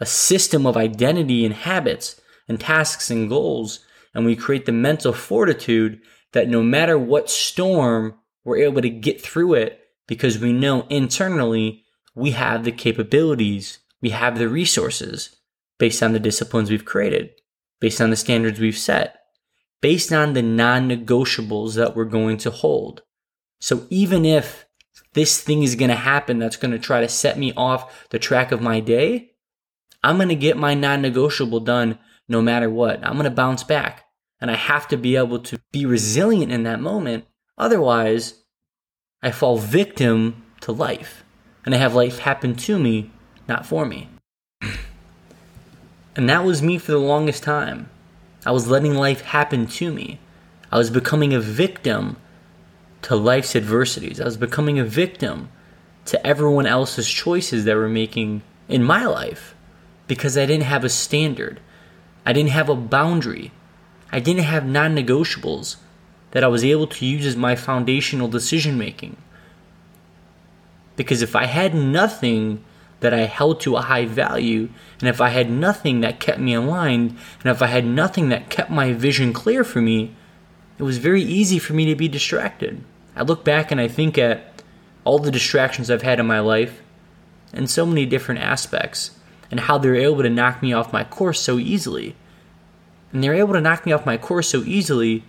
a 0.00 0.06
system 0.06 0.66
of 0.66 0.76
identity 0.76 1.44
and 1.44 1.54
habits 1.54 2.20
and 2.48 2.60
tasks 2.60 3.10
and 3.10 3.28
goals. 3.28 3.80
And 4.14 4.24
we 4.24 4.36
create 4.36 4.66
the 4.66 4.72
mental 4.72 5.12
fortitude 5.12 6.00
that 6.32 6.48
no 6.48 6.62
matter 6.62 6.98
what 6.98 7.30
storm, 7.30 8.14
we're 8.44 8.58
able 8.58 8.82
to 8.82 8.90
get 8.90 9.20
through 9.20 9.54
it 9.54 9.80
because 10.06 10.38
we 10.38 10.52
know 10.52 10.86
internally 10.88 11.84
we 12.14 12.32
have 12.32 12.64
the 12.64 12.72
capabilities, 12.72 13.78
we 14.00 14.10
have 14.10 14.38
the 14.38 14.48
resources 14.48 15.36
based 15.78 16.02
on 16.02 16.12
the 16.12 16.20
disciplines 16.20 16.70
we've 16.70 16.84
created, 16.84 17.30
based 17.80 18.00
on 18.00 18.10
the 18.10 18.16
standards 18.16 18.60
we've 18.60 18.78
set, 18.78 19.16
based 19.80 20.12
on 20.12 20.32
the 20.32 20.42
non 20.42 20.88
negotiables 20.88 21.74
that 21.74 21.96
we're 21.96 22.04
going 22.04 22.36
to 22.38 22.50
hold. 22.50 23.02
So 23.60 23.86
even 23.90 24.24
if 24.24 24.66
this 25.14 25.40
thing 25.40 25.62
is 25.62 25.74
going 25.74 25.88
to 25.88 25.96
happen 25.96 26.38
that's 26.38 26.56
going 26.56 26.72
to 26.72 26.78
try 26.78 27.00
to 27.00 27.08
set 27.08 27.38
me 27.38 27.52
off 27.56 28.08
the 28.10 28.18
track 28.18 28.52
of 28.52 28.60
my 28.60 28.80
day, 28.80 29.32
I'm 30.02 30.16
going 30.16 30.28
to 30.28 30.34
get 30.34 30.56
my 30.56 30.74
non 30.74 31.02
negotiable 31.02 31.60
done 31.60 31.98
no 32.28 32.42
matter 32.42 32.70
what. 32.70 33.04
I'm 33.04 33.14
going 33.14 33.24
to 33.24 33.30
bounce 33.30 33.64
back. 33.64 34.03
And 34.44 34.50
I 34.50 34.56
have 34.56 34.86
to 34.88 34.98
be 34.98 35.16
able 35.16 35.38
to 35.38 35.58
be 35.72 35.86
resilient 35.86 36.52
in 36.52 36.64
that 36.64 36.78
moment. 36.78 37.24
Otherwise, 37.56 38.42
I 39.22 39.30
fall 39.30 39.56
victim 39.56 40.44
to 40.60 40.70
life. 40.70 41.24
And 41.64 41.74
I 41.74 41.78
have 41.78 41.94
life 41.94 42.18
happen 42.18 42.54
to 42.56 42.78
me, 42.78 43.10
not 43.48 43.64
for 43.64 43.86
me. 43.86 44.10
and 46.14 46.28
that 46.28 46.44
was 46.44 46.60
me 46.60 46.76
for 46.76 46.92
the 46.92 46.98
longest 46.98 47.42
time. 47.42 47.88
I 48.44 48.50
was 48.50 48.68
letting 48.68 48.92
life 48.92 49.22
happen 49.22 49.66
to 49.66 49.90
me. 49.90 50.20
I 50.70 50.76
was 50.76 50.90
becoming 50.90 51.32
a 51.32 51.40
victim 51.40 52.18
to 53.00 53.16
life's 53.16 53.56
adversities. 53.56 54.20
I 54.20 54.26
was 54.26 54.36
becoming 54.36 54.78
a 54.78 54.84
victim 54.84 55.48
to 56.04 56.26
everyone 56.26 56.66
else's 56.66 57.08
choices 57.08 57.64
that 57.64 57.76
were 57.76 57.88
making 57.88 58.42
in 58.68 58.84
my 58.84 59.06
life 59.06 59.54
because 60.06 60.36
I 60.36 60.44
didn't 60.44 60.64
have 60.64 60.84
a 60.84 60.90
standard. 60.90 61.60
I 62.26 62.34
didn't 62.34 62.50
have 62.50 62.68
a 62.68 62.74
boundary. 62.74 63.50
I 64.14 64.20
didn't 64.20 64.44
have 64.44 64.64
non 64.64 64.94
negotiables 64.94 65.74
that 66.30 66.44
I 66.44 66.46
was 66.46 66.62
able 66.62 66.86
to 66.86 67.04
use 67.04 67.26
as 67.26 67.36
my 67.36 67.56
foundational 67.56 68.28
decision 68.28 68.78
making. 68.78 69.16
Because 70.94 71.20
if 71.20 71.34
I 71.34 71.46
had 71.46 71.74
nothing 71.74 72.62
that 73.00 73.12
I 73.12 73.22
held 73.22 73.60
to 73.62 73.74
a 73.74 73.80
high 73.80 74.04
value, 74.04 74.68
and 75.00 75.08
if 75.08 75.20
I 75.20 75.30
had 75.30 75.50
nothing 75.50 76.00
that 76.02 76.20
kept 76.20 76.38
me 76.38 76.54
aligned, 76.54 77.18
and 77.42 77.50
if 77.50 77.60
I 77.60 77.66
had 77.66 77.84
nothing 77.84 78.28
that 78.28 78.50
kept 78.50 78.70
my 78.70 78.92
vision 78.92 79.32
clear 79.32 79.64
for 79.64 79.80
me, 79.80 80.14
it 80.78 80.84
was 80.84 80.98
very 80.98 81.22
easy 81.22 81.58
for 81.58 81.72
me 81.72 81.84
to 81.86 81.96
be 81.96 82.06
distracted. 82.06 82.84
I 83.16 83.22
look 83.22 83.44
back 83.44 83.72
and 83.72 83.80
I 83.80 83.88
think 83.88 84.16
at 84.16 84.62
all 85.02 85.18
the 85.18 85.32
distractions 85.32 85.90
I've 85.90 86.02
had 86.02 86.20
in 86.20 86.26
my 86.26 86.38
life 86.38 86.82
in 87.52 87.66
so 87.66 87.84
many 87.84 88.06
different 88.06 88.42
aspects 88.42 89.18
and 89.50 89.58
how 89.58 89.76
they're 89.76 89.96
able 89.96 90.22
to 90.22 90.30
knock 90.30 90.62
me 90.62 90.72
off 90.72 90.92
my 90.92 91.02
course 91.02 91.40
so 91.40 91.58
easily. 91.58 92.14
And 93.14 93.22
they're 93.22 93.34
able 93.34 93.54
to 93.54 93.60
knock 93.60 93.86
me 93.86 93.92
off 93.92 94.04
my 94.04 94.18
course 94.18 94.48
so 94.48 94.62
easily 94.64 95.22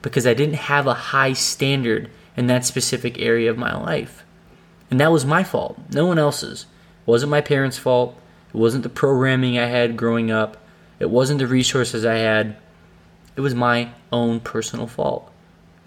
because 0.00 0.26
I 0.26 0.32
didn't 0.32 0.54
have 0.54 0.86
a 0.86 0.94
high 0.94 1.32
standard 1.32 2.08
in 2.36 2.46
that 2.46 2.64
specific 2.64 3.18
area 3.18 3.50
of 3.50 3.58
my 3.58 3.76
life. 3.76 4.24
And 4.90 5.00
that 5.00 5.10
was 5.10 5.26
my 5.26 5.42
fault, 5.42 5.76
no 5.90 6.06
one 6.06 6.18
else's. 6.18 6.62
It 6.62 7.10
wasn't 7.10 7.30
my 7.30 7.40
parents' 7.40 7.78
fault. 7.78 8.16
It 8.48 8.56
wasn't 8.56 8.84
the 8.84 8.88
programming 8.88 9.58
I 9.58 9.66
had 9.66 9.96
growing 9.96 10.30
up. 10.30 10.56
It 11.00 11.10
wasn't 11.10 11.40
the 11.40 11.48
resources 11.48 12.04
I 12.04 12.14
had. 12.14 12.56
It 13.34 13.40
was 13.40 13.54
my 13.54 13.90
own 14.12 14.38
personal 14.38 14.86
fault. 14.86 15.30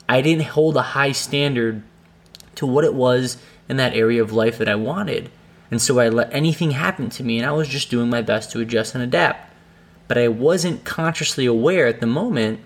I 0.10 0.22
didn't 0.22 0.48
hold 0.48 0.76
a 0.76 0.82
high 0.82 1.14
standard 1.14 1.84
to 2.56 2.66
what 2.66 2.84
it 2.84 2.94
was 2.94 3.38
in 3.70 3.78
that 3.78 3.96
area 3.96 4.22
of 4.22 4.34
life 4.34 4.58
that 4.58 4.68
I 4.68 4.76
wanted. 4.76 5.32
And 5.72 5.82
so 5.82 6.00
I 6.00 6.10
let 6.10 6.34
anything 6.34 6.72
happen 6.72 7.10
to 7.12 7.24
me, 7.24 7.38
and 7.38 7.48
I 7.48 7.54
was 7.54 7.70
just 7.70 7.90
doing 7.90 8.10
my 8.10 8.22
best 8.22 8.52
to 8.52 8.60
adjust 8.60 8.94
and 8.94 9.04
adapt. 9.04 9.49
But 10.10 10.18
I 10.18 10.28
wasn't 10.28 10.84
consciously 10.84 11.46
aware 11.46 11.88
at 11.88 12.02
the 12.02 12.08
moment 12.08 12.60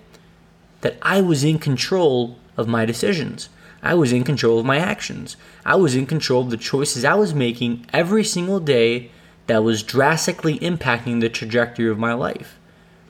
that 0.80 0.96
I 1.02 1.20
was 1.20 1.44
in 1.44 1.60
control 1.60 2.36
of 2.56 2.66
my 2.66 2.84
decisions. 2.84 3.48
I 3.82 3.94
was 3.94 4.12
in 4.12 4.24
control 4.24 4.58
of 4.58 4.64
my 4.64 4.78
actions. 4.78 5.36
I 5.64 5.76
was 5.76 5.94
in 5.94 6.06
control 6.06 6.42
of 6.42 6.50
the 6.50 6.56
choices 6.56 7.04
I 7.04 7.14
was 7.14 7.34
making 7.34 7.86
every 7.92 8.24
single 8.24 8.60
day 8.60 9.10
that 9.46 9.62
was 9.62 9.82
drastically 9.82 10.58
impacting 10.60 11.20
the 11.20 11.28
trajectory 11.28 11.88
of 11.88 11.98
my 11.98 12.14
life. 12.14 12.58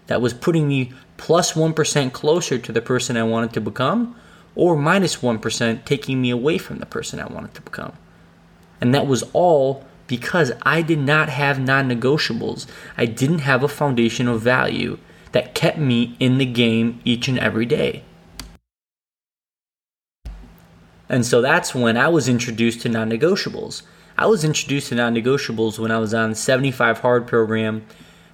That 0.09 0.21
was 0.21 0.35
putting 0.35 0.67
me 0.67 0.93
plus 1.17 1.55
1 1.55 1.73
closer 2.11 2.59
to 2.59 2.73
the 2.73 2.83
person 2.83 3.17
I 3.17 3.23
wanted 3.23 3.53
to 3.53 3.61
become, 3.61 4.17
or 4.57 4.77
minus 4.77 5.23
1 5.23 5.39
taking 5.85 6.21
me 6.21 6.31
away 6.31 6.59
from 6.59 6.79
the 6.79 6.87
person 6.87 7.21
I 7.21 7.33
wanted 7.33 7.55
to 7.55 7.63
become. 7.63 7.93
And 8.81 8.93
that 8.95 9.07
was 9.07 9.23
all 9.33 9.85
because 10.07 10.53
I 10.63 10.83
did 10.83 10.99
not 10.99 11.29
have 11.29 11.59
non 11.59 11.89
negotiables. 11.89 12.67
I 12.97 13.07
didn't 13.07 13.41
have 13.41 13.63
a 13.63 13.69
foundation 13.69 14.29
of 14.29 14.41
value 14.41 14.99
that 15.33 15.55
kept 15.55 15.79
me 15.79 16.17
in 16.21 16.39
the 16.39 16.47
game 16.47 17.01
each 17.05 17.29
and 17.29 17.39
every 17.39 17.67
day. 17.67 18.03
And 21.09 21.27
so 21.27 21.41
that's 21.41 21.75
when 21.75 21.97
I 21.97 22.09
was 22.09 22.29
introduced 22.29 22.81
to 22.83 22.89
non 22.89 23.11
negotiables. 23.11 23.83
I 24.17 24.27
was 24.27 24.45
introduced 24.45 24.89
to 24.89 24.95
non 24.95 25.15
negotiables 25.15 25.79
when 25.79 25.91
I 25.91 25.99
was 25.99 26.15
on 26.15 26.35
75 26.35 27.01
Hard 27.01 27.27
program. 27.27 27.85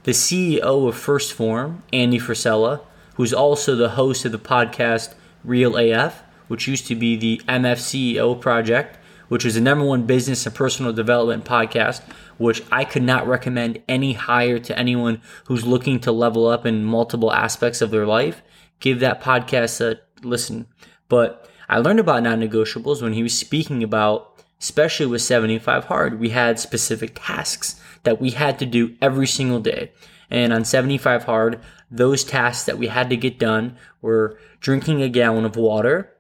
The 0.05 0.12
CEO 0.12 0.89
of 0.89 0.95
1st 0.95 1.33
Phorm, 1.33 1.83
Andy 1.93 2.19
Frisella, 2.19 2.81
who's 3.17 3.35
also 3.35 3.75
the 3.75 3.91
host 3.91 4.25
of 4.25 4.33
the 4.33 4.39
podcast 4.39 5.15
Real 5.45 5.77
AF, 5.77 6.23
which 6.49 6.67
used 6.67 6.87
to 6.87 6.95
be 6.95 7.17
the 7.17 7.43
MFCEO 7.47 8.41
project, 8.41 8.99
which 9.31 9.45
is 9.45 9.55
the 9.55 9.61
number 9.61 9.85
one 9.85 10.07
business 10.07 10.45
and 10.45 10.55
personal 10.55 10.93
development 10.93 11.45
podcast, 11.45 12.03
which 12.37 12.63
I 12.73 12.85
could 12.85 13.05
not 13.05 13.29
recommend 13.29 13.81
any 13.89 14.15
higher 14.15 14.59
to 14.59 14.77
anyone 14.77 15.23
who's 15.45 15.65
looking 15.65 16.01
to 16.01 16.11
level 16.11 16.49
up 16.49 16.67
in 16.67 16.85
multiple 16.85 17.33
aspects 17.33 17.81
of 17.81 17.93
their 17.93 18.07
life. 18.07 18.43
Give 18.81 18.99
that 18.99 19.23
podcast 19.23 19.81
a 19.81 20.01
listen. 20.27 20.67
But 21.09 21.49
I 21.69 21.79
learned 21.79 22.01
about 22.01 22.25
non 22.25 22.41
negotiables 22.41 23.03
when 23.03 23.13
he 23.13 23.23
was 23.23 23.39
speaking 23.39 23.85
about, 23.85 24.43
especially 24.61 25.07
with 25.07 25.23
75 25.23 25.85
Hard, 25.85 26.19
we 26.19 26.31
had 26.31 26.59
specific 26.59 27.13
tasks 27.15 27.81
that 28.03 28.21
we 28.21 28.31
had 28.31 28.59
to 28.59 28.67
do 28.67 28.97
every 29.01 29.29
single 29.29 29.61
day. 29.61 29.93
And 30.29 30.53
on 30.53 30.65
75 30.65 31.25
Hard, 31.25 31.61
those 31.89 32.25
tasks 32.25 32.65
that 32.65 32.79
we 32.79 32.89
had 32.89 33.09
to 33.11 33.17
get 33.17 33.39
done 33.39 33.77
were 34.03 34.41
drinking 34.59 35.03
a 35.03 35.09
gallon 35.09 35.45
of 35.45 35.55
water, 35.55 36.17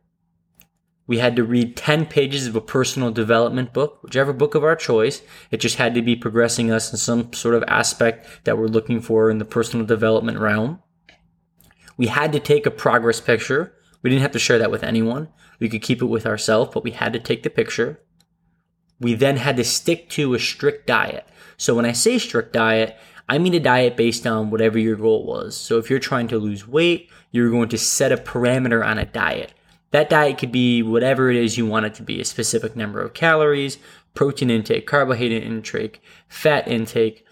we 1.10 1.18
had 1.18 1.34
to 1.34 1.42
read 1.42 1.76
10 1.76 2.06
pages 2.06 2.46
of 2.46 2.54
a 2.54 2.60
personal 2.60 3.10
development 3.10 3.72
book, 3.72 4.00
whichever 4.00 4.32
book 4.32 4.54
of 4.54 4.62
our 4.62 4.76
choice. 4.76 5.22
It 5.50 5.56
just 5.56 5.74
had 5.74 5.92
to 5.96 6.02
be 6.02 6.14
progressing 6.14 6.70
us 6.70 6.92
in 6.92 6.98
some 6.98 7.32
sort 7.32 7.56
of 7.56 7.64
aspect 7.66 8.44
that 8.44 8.56
we're 8.56 8.68
looking 8.68 9.00
for 9.00 9.28
in 9.28 9.38
the 9.38 9.44
personal 9.44 9.84
development 9.84 10.38
realm. 10.38 10.80
We 11.96 12.06
had 12.06 12.30
to 12.30 12.38
take 12.38 12.64
a 12.64 12.70
progress 12.70 13.20
picture. 13.20 13.74
We 14.02 14.10
didn't 14.10 14.22
have 14.22 14.30
to 14.30 14.38
share 14.38 14.60
that 14.60 14.70
with 14.70 14.84
anyone. 14.84 15.30
We 15.58 15.68
could 15.68 15.82
keep 15.82 16.00
it 16.00 16.06
with 16.06 16.26
ourselves, 16.26 16.70
but 16.72 16.84
we 16.84 16.92
had 16.92 17.12
to 17.14 17.18
take 17.18 17.42
the 17.42 17.50
picture. 17.50 18.00
We 19.00 19.14
then 19.14 19.36
had 19.36 19.56
to 19.56 19.64
stick 19.64 20.10
to 20.10 20.34
a 20.34 20.38
strict 20.38 20.86
diet. 20.86 21.26
So 21.56 21.74
when 21.74 21.86
I 21.86 21.92
say 21.92 22.18
strict 22.18 22.52
diet, 22.52 22.96
I 23.28 23.38
mean 23.38 23.54
a 23.54 23.58
diet 23.58 23.96
based 23.96 24.28
on 24.28 24.50
whatever 24.50 24.78
your 24.78 24.94
goal 24.94 25.26
was. 25.26 25.56
So 25.56 25.78
if 25.78 25.90
you're 25.90 25.98
trying 25.98 26.28
to 26.28 26.38
lose 26.38 26.68
weight, 26.68 27.10
you're 27.32 27.50
going 27.50 27.70
to 27.70 27.78
set 27.78 28.12
a 28.12 28.16
parameter 28.16 28.86
on 28.86 28.96
a 28.96 29.06
diet. 29.06 29.54
That 29.92 30.08
diet 30.08 30.38
could 30.38 30.52
be 30.52 30.82
whatever 30.82 31.30
it 31.30 31.36
is 31.36 31.58
you 31.58 31.66
want 31.66 31.86
it 31.86 31.94
to 31.94 32.02
be 32.02 32.20
a 32.20 32.24
specific 32.24 32.76
number 32.76 33.00
of 33.00 33.12
calories, 33.12 33.78
protein 34.14 34.50
intake, 34.50 34.86
carbohydrate 34.86 35.42
intake, 35.42 36.00
fat 36.28 36.68
intake, 36.68 37.26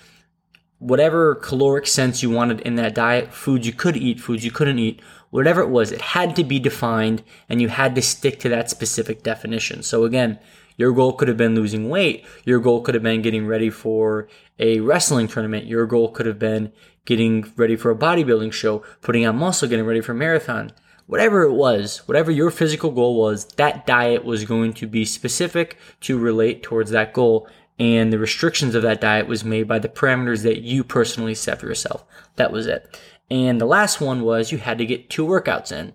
whatever 0.78 1.36
caloric 1.36 1.86
sense 1.86 2.22
you 2.22 2.30
wanted 2.30 2.60
in 2.60 2.74
that 2.76 2.94
diet, 2.94 3.32
foods 3.32 3.66
you 3.66 3.72
could 3.72 3.96
eat, 3.96 4.20
foods 4.20 4.44
you 4.44 4.50
couldn't 4.50 4.78
eat, 4.78 5.00
whatever 5.30 5.60
it 5.60 5.68
was, 5.68 5.92
it 5.92 6.00
had 6.00 6.34
to 6.34 6.42
be 6.42 6.58
defined 6.58 7.22
and 7.48 7.60
you 7.60 7.68
had 7.68 7.94
to 7.94 8.02
stick 8.02 8.40
to 8.40 8.48
that 8.48 8.70
specific 8.70 9.22
definition. 9.22 9.82
So 9.82 10.04
again, 10.04 10.38
your 10.76 10.92
goal 10.92 11.12
could 11.12 11.28
have 11.28 11.36
been 11.36 11.54
losing 11.54 11.88
weight. 11.88 12.24
Your 12.44 12.60
goal 12.60 12.80
could 12.80 12.94
have 12.94 13.02
been 13.02 13.22
getting 13.22 13.46
ready 13.46 13.70
for 13.70 14.28
a 14.58 14.80
wrestling 14.80 15.28
tournament. 15.28 15.66
Your 15.66 15.86
goal 15.86 16.10
could 16.10 16.26
have 16.26 16.38
been 16.38 16.72
getting 17.04 17.52
ready 17.56 17.76
for 17.76 17.90
a 17.90 17.96
bodybuilding 17.96 18.52
show, 18.52 18.84
putting 19.00 19.26
on 19.26 19.36
muscle, 19.36 19.68
getting 19.68 19.86
ready 19.86 20.00
for 20.00 20.12
a 20.12 20.16
marathon 20.16 20.72
whatever 21.08 21.42
it 21.42 21.52
was, 21.52 22.06
whatever 22.06 22.30
your 22.30 22.50
physical 22.50 22.90
goal 22.90 23.18
was, 23.18 23.46
that 23.56 23.86
diet 23.86 24.24
was 24.24 24.44
going 24.44 24.74
to 24.74 24.86
be 24.86 25.04
specific 25.04 25.78
to 26.02 26.18
relate 26.18 26.62
towards 26.62 26.90
that 26.90 27.14
goal. 27.14 27.48
And 27.80 28.12
the 28.12 28.18
restrictions 28.18 28.74
of 28.74 28.82
that 28.82 29.00
diet 29.00 29.26
was 29.26 29.42
made 29.42 29.66
by 29.66 29.78
the 29.78 29.88
parameters 29.88 30.42
that 30.42 30.60
you 30.60 30.84
personally 30.84 31.34
set 31.34 31.60
for 31.60 31.66
yourself. 31.66 32.04
That 32.36 32.52
was 32.52 32.66
it. 32.66 33.00
And 33.30 33.58
the 33.60 33.66
last 33.66 34.00
one 34.00 34.22
was 34.22 34.52
you 34.52 34.58
had 34.58 34.78
to 34.78 34.86
get 34.86 35.08
two 35.08 35.24
workouts 35.24 35.72
in. 35.72 35.94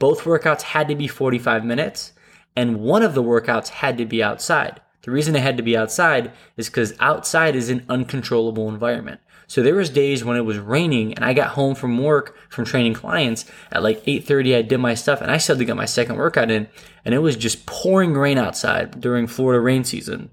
Both 0.00 0.24
workouts 0.24 0.62
had 0.62 0.88
to 0.88 0.96
be 0.96 1.06
45 1.06 1.64
minutes, 1.64 2.12
and 2.56 2.80
one 2.80 3.02
of 3.02 3.14
the 3.14 3.22
workouts 3.22 3.68
had 3.68 3.98
to 3.98 4.04
be 4.04 4.22
outside. 4.22 4.80
The 5.02 5.12
reason 5.12 5.36
it 5.36 5.42
had 5.42 5.58
to 5.58 5.62
be 5.62 5.76
outside 5.76 6.32
is 6.56 6.68
because 6.68 6.94
outside 6.98 7.54
is 7.54 7.70
an 7.70 7.84
uncontrollable 7.88 8.68
environment. 8.68 9.20
So 9.50 9.64
there 9.64 9.74
was 9.74 9.90
days 9.90 10.24
when 10.24 10.36
it 10.36 10.44
was 10.44 10.58
raining 10.58 11.14
and 11.14 11.24
I 11.24 11.32
got 11.32 11.50
home 11.50 11.74
from 11.74 11.98
work 11.98 12.36
from 12.50 12.64
training 12.64 12.94
clients 12.94 13.46
at 13.72 13.82
like 13.82 14.04
8:30 14.06 14.56
I 14.56 14.62
did 14.62 14.78
my 14.78 14.94
stuff 14.94 15.20
and 15.20 15.28
I 15.28 15.38
still 15.38 15.56
had 15.56 15.58
to 15.58 15.64
get 15.64 15.74
my 15.74 15.86
second 15.86 16.18
workout 16.18 16.52
in 16.52 16.68
and 17.04 17.16
it 17.16 17.18
was 17.18 17.34
just 17.34 17.66
pouring 17.66 18.12
rain 18.12 18.38
outside 18.38 19.00
during 19.00 19.26
Florida 19.26 19.60
rain 19.60 19.82
season. 19.82 20.30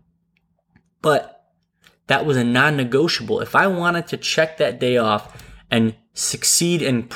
But 1.02 1.50
that 2.06 2.28
was 2.28 2.38
a 2.38 2.44
non-negotiable. 2.44 3.42
If 3.42 3.56
I 3.56 3.66
wanted 3.66 4.06
to 4.10 4.18
check 4.18 4.58
that 4.58 4.80
day 4.80 4.98
off 4.98 5.44
and 5.72 5.96
succeed 6.14 6.84
and, 6.84 7.12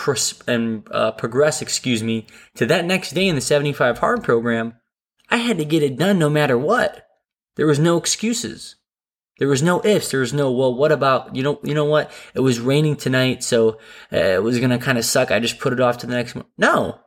and 0.48 0.88
uh, 0.90 1.12
progress, 1.12 1.62
excuse 1.62 2.02
me, 2.02 2.26
to 2.56 2.66
that 2.66 2.86
next 2.86 3.12
day 3.12 3.28
in 3.28 3.36
the 3.36 3.42
75 3.42 4.00
hard 4.00 4.24
program, 4.24 4.74
I 5.30 5.38
had 5.38 5.60
to 5.60 5.66
get 5.66 5.84
it 5.84 6.00
done 6.00 6.18
no 6.18 6.32
matter 6.32 6.58
what. 6.58 7.06
There 7.58 7.68
was 7.68 7.78
no 7.78 7.98
excuses. 7.98 8.78
There 9.42 9.48
was 9.48 9.64
no 9.64 9.84
ifs. 9.84 10.12
There 10.12 10.20
was 10.20 10.34
no, 10.34 10.52
well, 10.52 10.72
what 10.72 10.92
about, 10.92 11.36
you 11.36 11.42
know, 11.42 11.60
you 11.64 11.74
know 11.74 11.86
what? 11.86 12.12
It 12.36 12.42
was 12.42 12.60
raining 12.60 12.96
tonight, 12.96 13.44
so 13.44 13.80
uh, 14.14 14.18
it 14.18 14.44
was 14.44 14.60
to 14.60 14.78
kind 14.78 15.00
of 15.00 15.04
suck. 15.04 15.32
I 15.32 15.40
just 15.40 15.58
put 15.58 15.74
it 15.74 15.80
off 15.80 15.98
to 15.98 16.06
the 16.06 16.14
next 16.14 16.36
one. 16.36 16.46
No, 16.60 17.00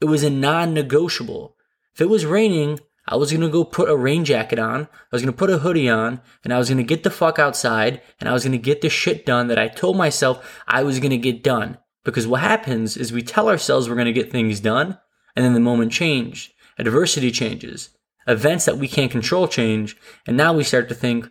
it 0.00 0.06
was 0.06 0.22
a 0.22 0.30
non 0.30 0.72
negotiable. 0.72 1.56
If 1.92 2.00
it 2.00 2.08
was 2.08 2.24
raining, 2.24 2.80
I 3.06 3.16
was 3.16 3.32
to 3.32 3.48
go 3.50 3.64
put 3.64 3.90
a 3.90 3.96
rain 3.96 4.24
jacket 4.24 4.58
on. 4.58 4.84
I 4.84 5.08
was 5.12 5.24
to 5.24 5.30
put 5.30 5.50
a 5.50 5.58
hoodie 5.58 5.90
on 5.90 6.22
and 6.42 6.54
I 6.54 6.58
was 6.58 6.68
to 6.68 6.82
get 6.82 7.02
the 7.02 7.10
fuck 7.10 7.38
outside 7.38 8.00
and 8.18 8.30
I 8.30 8.32
was 8.32 8.44
to 8.44 8.56
get 8.56 8.80
the 8.80 8.88
shit 8.88 9.26
done 9.26 9.48
that 9.48 9.58
I 9.58 9.68
told 9.68 9.98
myself 9.98 10.62
I 10.66 10.84
was 10.84 10.98
to 11.00 11.18
get 11.18 11.42
done. 11.42 11.76
Because 12.02 12.26
what 12.26 12.40
happens 12.40 12.96
is 12.96 13.12
we 13.12 13.20
tell 13.20 13.50
ourselves 13.50 13.90
we're 13.90 14.02
to 14.02 14.10
get 14.10 14.32
things 14.32 14.58
done, 14.58 14.98
and 15.36 15.44
then 15.44 15.52
the 15.52 15.60
moment 15.60 15.92
change, 15.92 16.54
adversity 16.78 17.30
changes, 17.30 17.90
events 18.26 18.64
that 18.64 18.78
we 18.78 18.88
can't 18.88 19.10
control 19.10 19.48
change, 19.48 19.96
and 20.26 20.36
now 20.36 20.52
we 20.52 20.64
start 20.64 20.88
to 20.88 20.94
think, 20.94 21.28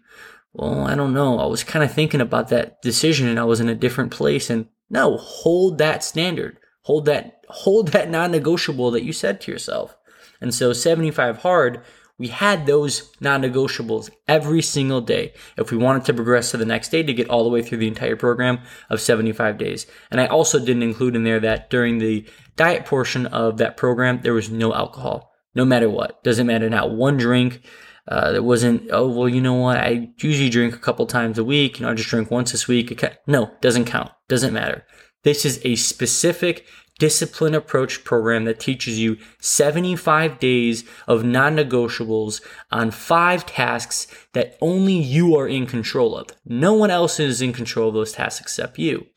well, 0.53 0.86
I 0.86 0.95
don't 0.95 1.13
know. 1.13 1.39
I 1.39 1.45
was 1.45 1.63
kind 1.63 1.83
of 1.83 1.91
thinking 1.91 2.22
about 2.22 2.50
that 2.50 2.81
decision 2.81 3.27
and 3.27 3.39
I 3.39 3.43
was 3.43 3.60
in 3.60 3.69
a 3.69 3.75
different 3.75 4.12
place. 4.12 4.50
And 4.50 4.67
no, 4.89 5.17
hold 5.17 5.79
that 5.79 6.03
standard. 6.03 6.57
Hold 6.83 7.05
that, 7.05 7.41
hold 7.50 7.89
that 7.89 8.10
non-negotiable 8.10 8.91
that 8.91 9.03
you 9.03 9.13
said 9.13 9.41
to 9.41 9.51
yourself. 9.51 9.98
And 10.41 10.53
so 10.53 10.74
75 10.74 11.38
hard, 11.38 11.81
we 12.19 12.27
had 12.27 12.67
those 12.67 13.12
non-negotiables 13.19 14.12
every 14.27 14.62
single 14.62 15.01
day 15.01 15.33
if 15.57 15.72
we 15.72 15.77
wanted 15.77 16.05
to 16.05 16.13
progress 16.13 16.51
to 16.51 16.57
the 16.57 16.65
next 16.65 16.89
day 16.89 17.01
to 17.01 17.13
get 17.13 17.29
all 17.29 17.43
the 17.43 17.50
way 17.50 17.63
through 17.63 17.79
the 17.79 17.88
entire 17.88 18.15
program 18.15 18.60
of 18.89 19.01
75 19.01 19.57
days. 19.57 19.88
And 20.12 20.22
I 20.22 20.27
also 20.27 20.60
didn't 20.60 20.83
include 20.83 21.15
in 21.15 21.24
there 21.24 21.39
that 21.39 21.72
during 21.72 21.98
the 21.98 22.27
diet 22.55 22.86
portion 22.86 23.25
of 23.25 23.57
that 23.57 23.77
program, 23.77 24.22
there 24.22 24.33
was 24.33 24.51
no 24.51 24.74
alcohol, 24.74 25.33
no 25.55 25.65
matter 25.65 25.89
what. 25.89 26.24
Doesn't 26.24 26.45
matter, 26.45 26.69
not 26.69 26.91
one 26.91 27.17
drink. 27.17 27.62
Uh, 28.07 28.33
it 28.36 28.43
wasn't, 28.43 28.89
oh, 28.91 29.07
well, 29.07 29.29
you 29.29 29.39
know 29.39 29.53
what? 29.53 29.77
I 29.77 30.10
usually 30.17 30.50
drink 30.50 30.75
a 30.75 30.79
couple 30.79 31.05
times 31.05 31.38
a 31.38 31.43
week. 31.43 31.79
You 31.79 31.86
know, 31.86 31.91
I 31.91 31.95
just 31.95 32.10
drink 32.10 32.29
once 32.29 32.51
this 32.51 32.67
week. 32.67 33.01
No, 33.27 33.51
doesn't 33.62 33.86
count. 33.86 34.12
Doesn't 34.27 34.53
matter. 34.53 34.86
This 35.24 35.45
is 35.45 35.62
a 35.63 35.75
specific 35.75 36.65
discipline 37.00 37.55
approach 37.55 38.03
program 38.03 38.45
that 38.45 38.60
teaches 38.60 39.00
you 39.00 39.17
75 39.39 40.39
days 40.39 40.83
of 41.07 41.24
non 41.24 41.55
negotiables 41.55 42.41
on 42.72 42.91
five 42.91 43.45
tasks 43.45 44.07
that 44.33 44.57
only 44.62 44.93
you 44.93 45.36
are 45.36 45.48
in 45.48 45.65
control 45.65 46.17
of. 46.17 46.27
No 46.45 46.74
one 46.74 46.91
else 46.91 47.19
is 47.19 47.41
in 47.41 47.53
control 47.53 47.89
of 47.89 47.93
those 47.93 48.12
tasks 48.12 48.41
except 48.41 48.77
you. 48.77 49.07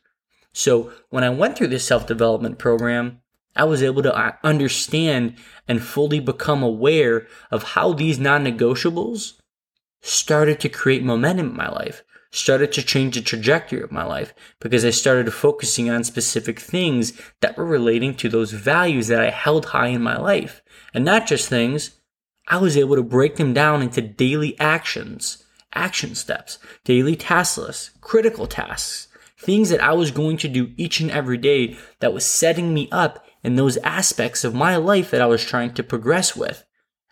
So 0.53 0.93
when 1.11 1.25
I 1.25 1.31
went 1.31 1.57
through 1.57 1.69
this 1.69 1.85
self 1.85 2.07
development 2.07 2.59
program, 2.59 3.21
I 3.57 3.65
was 3.65 3.83
able 3.83 4.03
to 4.03 4.15
uh, 4.15 4.33
understand 4.45 5.37
and 5.67 5.83
fully 5.83 6.21
become 6.21 6.63
aware 6.63 7.27
of 7.51 7.63
how 7.63 7.93
these 7.93 8.19
non 8.19 8.45
negotiables 8.45 9.41
started 10.03 10.61
to 10.61 10.69
create 10.69 11.03
momentum 11.03 11.51
in 11.51 11.57
my 11.57 11.69
life, 11.69 12.05
started 12.31 12.71
to 12.73 12.83
change 12.83 13.15
the 13.17 13.23
trajectory 13.23 13.83
of 13.83 13.91
my 13.91 14.05
life 14.05 14.35
because 14.61 14.85
I 14.85 14.91
started 14.91 15.33
focusing 15.33 15.91
on 15.91 16.05
specific 16.05 16.61
things 16.61 17.21
that 17.41 17.57
were 17.57 17.65
relating 17.65 18.15
to 18.17 18.29
those 18.29 18.53
values 18.53 19.09
that 19.09 19.21
I 19.21 19.31
held 19.31 19.67
high 19.67 19.89
in 19.89 20.03
my 20.03 20.17
life. 20.17 20.63
And 20.95 21.05
not 21.05 21.27
just 21.27 21.49
things, 21.49 21.99
I 22.47 22.59
was 22.59 22.77
able 22.77 22.95
to 22.97 23.03
break 23.03 23.37
them 23.37 23.53
down 23.53 23.83
into 23.83 24.01
daily 24.01 24.59
actions, 24.61 25.45
action 25.75 26.15
steps, 26.15 26.59
daily 26.85 27.17
task 27.17 27.59
lists, 27.59 27.91
critical 28.01 28.47
tasks, 28.47 29.09
things 29.39 29.71
that 29.71 29.83
I 29.83 29.93
was 29.93 30.11
going 30.11 30.37
to 30.39 30.49
do 30.49 30.73
each 30.77 31.01
and 31.01 31.11
every 31.11 31.39
day 31.39 31.77
that 32.01 32.15
was 32.15 32.25
setting 32.25 32.73
me 32.73 32.89
up 32.93 33.26
in 33.47 33.55
those 33.55 33.77
aspects 33.79 34.43
of 34.43 34.57
my 34.57 34.75
life 34.75 35.13
that 35.13 35.23
I 35.23 35.27
was 35.27 35.45
trying 35.45 35.73
to 35.75 35.85
progress 35.85 36.35
with. 36.35 36.65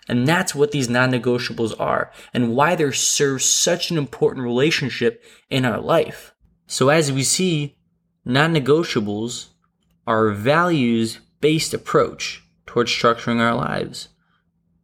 And 0.08 0.26
that's 0.26 0.52
what 0.52 0.72
these 0.72 0.88
non 0.88 1.12
negotiables 1.12 1.78
are 1.78 2.10
and 2.34 2.56
why 2.56 2.74
they 2.74 2.90
serve 2.90 3.40
such 3.40 3.92
an 3.92 3.96
important 3.96 4.42
relationship 4.42 5.22
in 5.48 5.64
our 5.64 5.80
life. 5.80 6.34
So, 6.66 6.88
as 6.88 7.12
we 7.12 7.22
see, 7.22 7.76
non 8.24 8.52
negotiables 8.52 9.50
are 10.08 10.30
values 10.30 11.20
based 11.40 11.72
approach 11.72 12.42
towards 12.66 12.90
structuring 12.90 13.38
our 13.38 13.54
lives, 13.54 14.08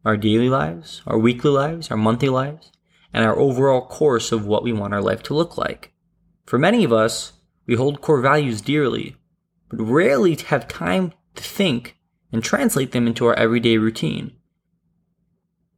our 0.05 0.15
daily 0.15 0.47
lives, 0.47 1.01
our 1.05 1.19
weekly 1.19 1.51
lives, 1.51 1.91
our 1.91 1.97
monthly 1.97 2.29
lives, 2.29 2.71
and 3.13 3.25
our 3.25 3.37
overall 3.37 3.85
course 3.85 4.31
of 4.31 4.45
what 4.45 4.63
we 4.63 4.71
want 4.71 4.93
our 4.93 5.01
life 5.01 5.21
to 5.23 5.33
look 5.33 5.57
like. 5.57 5.91
For 6.45 6.57
many 6.57 6.85
of 6.85 6.93
us, 6.93 7.33
we 7.67 7.75
hold 7.75 7.99
core 7.99 8.21
values 8.21 8.61
dearly, 8.61 9.17
but 9.69 9.81
rarely 9.81 10.37
have 10.47 10.69
time 10.69 11.11
to 11.35 11.43
think 11.43 11.97
and 12.31 12.43
translate 12.43 12.91
them 12.91 13.07
into 13.07 13.25
our 13.25 13.33
everyday 13.35 13.77
routine. 13.77 14.33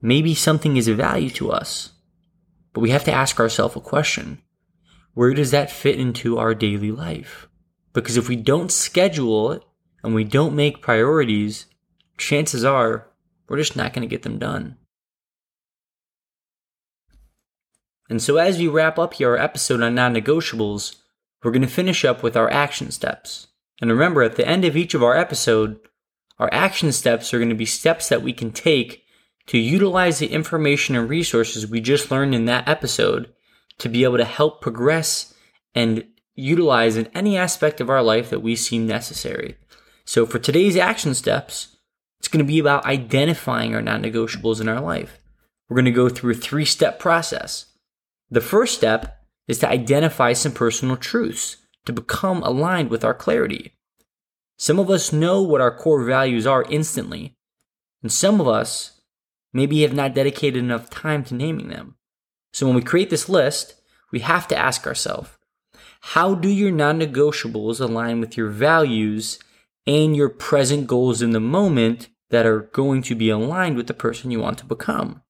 Maybe 0.01 0.35
something 0.35 0.77
is 0.77 0.87
of 0.87 0.97
value 0.97 1.29
to 1.31 1.51
us, 1.51 1.91
but 2.73 2.81
we 2.81 2.89
have 2.89 3.05
to 3.05 3.11
ask 3.11 3.39
ourselves 3.39 3.75
a 3.75 3.79
question. 3.79 4.41
Where 5.13 5.33
does 5.33 5.51
that 5.51 5.71
fit 5.71 5.99
into 5.99 6.37
our 6.37 6.53
daily 6.53 6.91
life? 6.91 7.47
Because 7.93 8.17
if 8.17 8.27
we 8.27 8.35
don't 8.35 8.71
schedule 8.71 9.51
it 9.51 9.63
and 10.03 10.13
we 10.13 10.23
don't 10.23 10.55
make 10.55 10.81
priorities, 10.81 11.67
chances 12.17 12.65
are 12.65 13.07
we're 13.47 13.57
just 13.57 13.75
not 13.75 13.93
going 13.93 14.01
to 14.01 14.13
get 14.13 14.23
them 14.23 14.39
done. 14.39 14.77
And 18.09 18.21
so, 18.21 18.37
as 18.37 18.57
we 18.57 18.67
wrap 18.67 18.99
up 18.99 19.13
here 19.13 19.31
our 19.31 19.37
episode 19.37 19.81
on 19.81 19.95
non 19.95 20.13
negotiables, 20.13 20.97
we're 21.43 21.51
going 21.51 21.61
to 21.61 21.67
finish 21.67 22.03
up 22.03 22.23
with 22.23 22.35
our 22.35 22.51
action 22.51 22.91
steps. 22.91 23.47
And 23.81 23.89
remember, 23.89 24.21
at 24.23 24.35
the 24.35 24.47
end 24.47 24.65
of 24.65 24.77
each 24.77 24.93
of 24.93 25.03
our 25.03 25.15
episode, 25.15 25.79
our 26.39 26.49
action 26.51 26.91
steps 26.91 27.33
are 27.33 27.39
going 27.39 27.49
to 27.49 27.55
be 27.55 27.65
steps 27.65 28.09
that 28.09 28.21
we 28.21 28.33
can 28.33 28.51
take 28.51 29.03
to 29.47 29.57
utilize 29.57 30.19
the 30.19 30.27
information 30.27 30.95
and 30.95 31.09
resources 31.09 31.67
we 31.67 31.81
just 31.81 32.11
learned 32.11 32.33
in 32.33 32.45
that 32.45 32.67
episode 32.67 33.33
to 33.79 33.89
be 33.89 34.03
able 34.03 34.17
to 34.17 34.25
help 34.25 34.61
progress 34.61 35.33
and 35.75 36.05
utilize 36.35 36.97
in 36.97 37.07
any 37.13 37.37
aspect 37.37 37.81
of 37.81 37.89
our 37.89 38.01
life 38.01 38.29
that 38.29 38.41
we 38.41 38.55
seem 38.55 38.87
necessary. 38.87 39.57
So 40.05 40.25
for 40.25 40.39
today's 40.39 40.77
action 40.77 41.13
steps, 41.13 41.75
it's 42.19 42.27
going 42.27 42.43
to 42.43 42.51
be 42.51 42.59
about 42.59 42.85
identifying 42.85 43.75
our 43.75 43.81
non-negotiables 43.81 44.61
in 44.61 44.69
our 44.69 44.79
life. 44.79 45.19
We're 45.67 45.75
going 45.75 45.85
to 45.85 45.91
go 45.91 46.09
through 46.09 46.33
a 46.33 46.35
three-step 46.35 46.99
process. 46.99 47.65
The 48.29 48.41
first 48.41 48.75
step 48.75 49.19
is 49.47 49.59
to 49.59 49.69
identify 49.69 50.33
some 50.33 50.53
personal 50.53 50.97
truths 50.97 51.57
to 51.85 51.93
become 51.93 52.41
aligned 52.43 52.89
with 52.89 53.03
our 53.03 53.13
clarity. 53.13 53.73
Some 54.57 54.79
of 54.79 54.89
us 54.89 55.11
know 55.11 55.41
what 55.41 55.61
our 55.61 55.75
core 55.75 56.03
values 56.03 56.47
are 56.47 56.63
instantly, 56.69 57.35
and 58.01 58.11
some 58.11 58.39
of 58.39 58.47
us 58.47 59.01
maybe 59.51 59.81
have 59.81 59.93
not 59.93 60.15
dedicated 60.15 60.63
enough 60.63 60.89
time 60.89 61.23
to 61.25 61.35
naming 61.35 61.69
them. 61.69 61.95
So 62.51 62.65
when 62.65 62.75
we 62.75 62.81
create 62.81 63.09
this 63.09 63.29
list, 63.29 63.75
we 64.11 64.19
have 64.19 64.47
to 64.49 64.57
ask 64.57 64.85
ourselves 64.85 65.29
how 66.07 66.35
do 66.35 66.49
your 66.49 66.71
non 66.71 66.99
negotiables 66.99 67.79
align 67.79 68.19
with 68.19 68.35
your 68.35 68.49
values 68.49 69.39
and 69.87 70.15
your 70.15 70.29
present 70.29 70.85
goals 70.85 71.21
in 71.21 71.31
the 71.31 71.39
moment 71.39 72.09
that 72.29 72.45
are 72.45 72.69
going 72.73 73.01
to 73.03 73.15
be 73.15 73.29
aligned 73.29 73.77
with 73.77 73.87
the 73.87 73.93
person 73.93 74.29
you 74.29 74.39
want 74.39 74.57
to 74.59 74.65
become? 74.65 75.21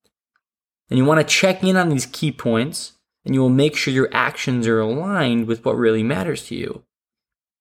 And 0.89 0.97
you 0.97 1.05
want 1.05 1.19
to 1.19 1.35
check 1.35 1.63
in 1.63 1.77
on 1.77 1.89
these 1.89 2.05
key 2.05 2.31
points 2.31 2.92
and 3.25 3.33
you 3.33 3.41
will 3.41 3.49
make 3.49 3.75
sure 3.75 3.93
your 3.93 4.09
actions 4.13 4.67
are 4.67 4.79
aligned 4.79 5.47
with 5.47 5.63
what 5.63 5.77
really 5.77 6.03
matters 6.03 6.47
to 6.47 6.55
you. 6.55 6.83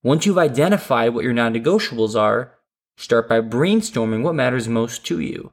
Once 0.02 0.26
you've 0.26 0.38
identified 0.38 1.14
what 1.14 1.24
your 1.24 1.32
non 1.32 1.54
negotiables 1.54 2.18
are, 2.18 2.54
start 2.96 3.28
by 3.28 3.40
brainstorming 3.40 4.22
what 4.22 4.34
matters 4.34 4.68
most 4.68 5.06
to 5.06 5.20
you. 5.20 5.52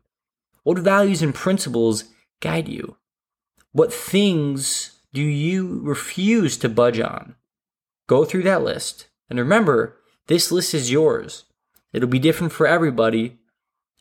What 0.63 0.80
values 0.80 1.22
and 1.22 1.34
principles 1.34 2.06
guide 2.39 2.67
you? 2.67 2.98
What 3.72 3.93
things 3.93 5.00
do 5.13 5.22
you 5.22 5.80
refuse 5.84 6.58
to 6.58 6.69
budge 6.69 7.00
on? 7.00 7.36
Go 8.08 8.26
through 8.26 8.43
that 8.43 8.63
list. 8.63 9.08
And 9.30 9.38
remember, 9.38 9.98
this 10.28 10.52
list 10.52 10.74
is 10.74 10.91
yours. 10.91 11.45
It'll 11.93 12.10
be 12.10 12.19
different 12.19 12.52
for 12.52 12.65
everybody. 12.65 13.38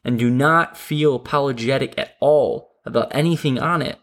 And 0.04 0.18
do 0.18 0.30
not 0.30 0.78
feel 0.78 1.16
apologetic 1.16 1.98
at 1.98 2.16
all 2.20 2.76
about 2.86 3.14
anything 3.14 3.58
on 3.58 3.82
it. 3.82 3.98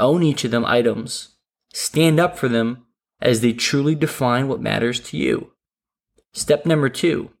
Own 0.00 0.24
each 0.24 0.44
of 0.44 0.50
them 0.50 0.64
items 0.64 1.35
Stand 1.78 2.18
up 2.18 2.38
for 2.38 2.48
them 2.48 2.86
as 3.20 3.42
they 3.42 3.52
truly 3.52 3.94
define 3.94 4.48
what 4.48 4.62
matters 4.62 4.98
to 4.98 5.18
you. 5.18 5.52
Step 6.32 6.64
number 6.64 6.88
two 6.88 7.32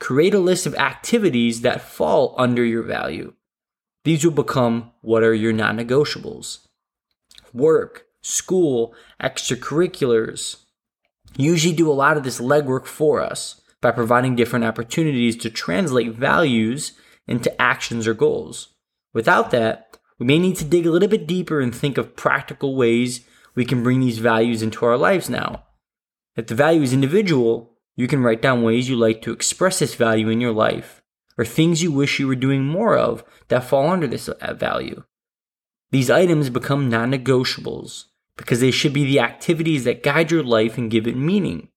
create 0.00 0.34
a 0.34 0.40
list 0.40 0.66
of 0.66 0.74
activities 0.74 1.60
that 1.60 1.80
fall 1.80 2.34
under 2.38 2.64
your 2.64 2.82
value. 2.82 3.34
These 4.02 4.24
will 4.24 4.32
become 4.32 4.90
what 5.00 5.22
are 5.22 5.32
your 5.32 5.52
non 5.52 5.78
negotiables. 5.78 6.66
Work, 7.54 8.06
school, 8.20 8.96
extracurriculars 9.22 10.64
usually 11.36 11.72
do 11.72 11.88
a 11.88 11.94
lot 11.94 12.16
of 12.16 12.24
this 12.24 12.40
legwork 12.40 12.84
for 12.84 13.20
us 13.20 13.60
by 13.80 13.92
providing 13.92 14.34
different 14.34 14.64
opportunities 14.64 15.36
to 15.36 15.50
translate 15.50 16.14
values 16.14 16.94
into 17.28 17.62
actions 17.62 18.08
or 18.08 18.14
goals. 18.14 18.74
Without 19.14 19.52
that, 19.52 19.98
we 20.18 20.26
may 20.26 20.40
need 20.40 20.56
to 20.56 20.64
dig 20.64 20.84
a 20.84 20.90
little 20.90 21.08
bit 21.08 21.28
deeper 21.28 21.60
and 21.60 21.72
think 21.72 21.96
of 21.96 22.16
practical 22.16 22.74
ways 22.74 23.24
we 23.56 23.64
can 23.64 23.82
bring 23.82 24.00
these 24.00 24.18
values 24.18 24.62
into 24.62 24.84
our 24.84 24.96
lives 24.96 25.28
now. 25.28 25.64
If 26.36 26.46
the 26.46 26.54
value 26.54 26.82
is 26.82 26.92
individual, 26.92 27.72
you 27.96 28.06
can 28.06 28.22
write 28.22 28.42
down 28.42 28.62
ways 28.62 28.88
you 28.88 28.96
like 28.96 29.22
to 29.22 29.32
express 29.32 29.78
this 29.78 29.94
value 29.94 30.28
in 30.28 30.40
your 30.40 30.52
life, 30.52 31.02
or 31.38 31.44
things 31.44 31.82
you 31.82 31.90
wish 31.90 32.20
you 32.20 32.28
were 32.28 32.36
doing 32.36 32.64
more 32.64 32.96
of 32.96 33.24
that 33.48 33.64
fall 33.64 33.88
under 33.88 34.06
this 34.06 34.28
uh, 34.28 34.54
value. 34.54 35.02
These 35.90 36.10
items 36.10 36.50
become 36.50 36.90
non 36.90 37.10
negotiables 37.10 38.04
because 38.36 38.60
they 38.60 38.70
should 38.70 38.92
be 38.92 39.04
the 39.04 39.20
activities 39.20 39.84
that 39.84 40.02
guide 40.02 40.30
your 40.30 40.42
life 40.42 40.76
and 40.76 40.90
give 40.90 41.06
it 41.06 41.16
meaning. 41.16 41.68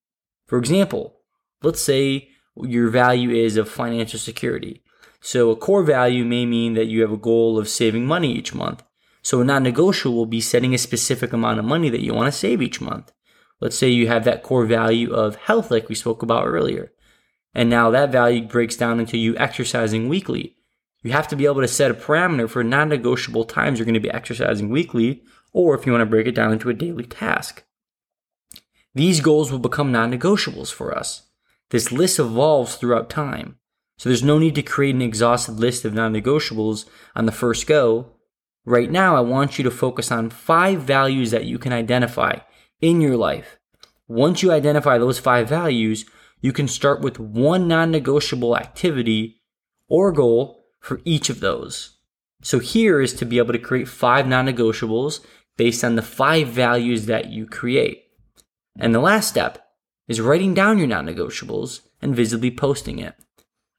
For 0.47 0.59
example, 0.59 1.21
let's 1.63 1.79
say 1.79 2.29
your 2.57 2.89
value 2.89 3.29
is 3.29 3.55
of 3.55 3.69
financial 3.69 4.19
security. 4.19 4.83
So 5.21 5.51
a 5.51 5.55
core 5.55 5.83
value 5.83 6.25
may 6.25 6.45
mean 6.45 6.73
that 6.73 6.87
you 6.87 7.01
have 7.01 7.11
a 7.11 7.17
goal 7.17 7.57
of 7.57 7.69
saving 7.69 8.05
money 8.05 8.33
each 8.33 8.53
month. 8.53 8.83
So 9.21 9.41
a 9.41 9.45
non-negotiable 9.45 10.15
will 10.15 10.25
be 10.25 10.41
setting 10.41 10.73
a 10.73 10.77
specific 10.77 11.33
amount 11.33 11.59
of 11.59 11.65
money 11.65 11.89
that 11.89 12.03
you 12.03 12.13
want 12.13 12.27
to 12.27 12.37
save 12.37 12.61
each 12.61 12.81
month. 12.81 13.11
Let's 13.59 13.77
say 13.77 13.89
you 13.89 14.07
have 14.07 14.23
that 14.23 14.43
core 14.43 14.65
value 14.65 15.13
of 15.13 15.35
health, 15.35 15.69
like 15.69 15.89
we 15.89 15.95
spoke 15.95 16.23
about 16.23 16.47
earlier. 16.47 16.93
And 17.53 17.69
now 17.69 17.89
that 17.89 18.11
value 18.11 18.47
breaks 18.47 18.77
down 18.77 18.99
into 18.99 19.17
you 19.17 19.35
exercising 19.37 20.07
weekly. 20.07 20.55
You 21.01 21.11
have 21.11 21.27
to 21.29 21.35
be 21.35 21.45
able 21.45 21.61
to 21.61 21.67
set 21.67 21.91
a 21.91 21.93
parameter 21.93 22.49
for 22.49 22.63
non 22.63 22.89
negotiable 22.89 23.45
times 23.45 23.79
you're 23.79 23.85
going 23.85 23.93
to 23.93 23.99
be 23.99 24.11
exercising 24.11 24.69
weekly, 24.69 25.23
or 25.53 25.75
if 25.75 25.85
you 25.85 25.91
want 25.91 26.01
to 26.01 26.05
break 26.05 26.27
it 26.27 26.35
down 26.35 26.51
into 26.51 26.69
a 26.69 26.73
daily 26.73 27.05
task. 27.05 27.63
These 28.93 29.21
goals 29.21 29.51
will 29.51 29.59
become 29.59 29.91
non 29.91 30.11
negotiables 30.11 30.73
for 30.73 30.97
us. 30.97 31.23
This 31.69 31.91
list 31.91 32.19
evolves 32.19 32.75
throughout 32.75 33.09
time. 33.09 33.57
So 33.97 34.09
there's 34.09 34.23
no 34.23 34.39
need 34.39 34.55
to 34.55 34.63
create 34.63 34.95
an 34.95 35.01
exhaustive 35.01 35.59
list 35.59 35.85
of 35.85 35.93
non 35.93 36.13
negotiables 36.13 36.85
on 37.15 37.25
the 37.25 37.31
first 37.31 37.67
go. 37.67 38.13
Right 38.65 38.91
now, 38.91 39.15
I 39.15 39.21
want 39.21 39.57
you 39.57 39.63
to 39.63 39.71
focus 39.71 40.11
on 40.11 40.29
five 40.29 40.81
values 40.81 41.31
that 41.31 41.45
you 41.45 41.57
can 41.57 41.73
identify 41.73 42.39
in 42.81 43.01
your 43.01 43.17
life. 43.17 43.57
Once 44.07 44.41
you 44.41 44.51
identify 44.51 44.97
those 44.97 45.19
five 45.19 45.47
values, 45.47 46.05
you 46.41 46.51
can 46.53 46.67
start 46.67 47.01
with 47.01 47.19
one 47.19 47.67
non 47.67 47.91
negotiable 47.91 48.57
activity 48.57 49.41
or 49.87 50.11
goal 50.11 50.65
for 50.79 51.01
each 51.05 51.29
of 51.29 51.39
those. 51.39 51.97
So 52.41 52.59
here 52.59 53.01
is 53.01 53.13
to 53.15 53.25
be 53.25 53.37
able 53.37 53.53
to 53.53 53.59
create 53.59 53.87
five 53.87 54.27
non 54.27 54.45
negotiables 54.45 55.19
based 55.57 55.83
on 55.83 55.95
the 55.95 56.01
five 56.01 56.47
values 56.47 57.05
that 57.05 57.29
you 57.29 57.45
create. 57.45 58.03
And 58.77 58.95
the 58.95 58.99
last 58.99 59.27
step 59.27 59.65
is 60.07 60.21
writing 60.21 60.53
down 60.53 60.77
your 60.77 60.87
non 60.87 61.05
negotiables 61.05 61.81
and 62.01 62.15
visibly 62.15 62.51
posting 62.51 62.99
it. 62.99 63.15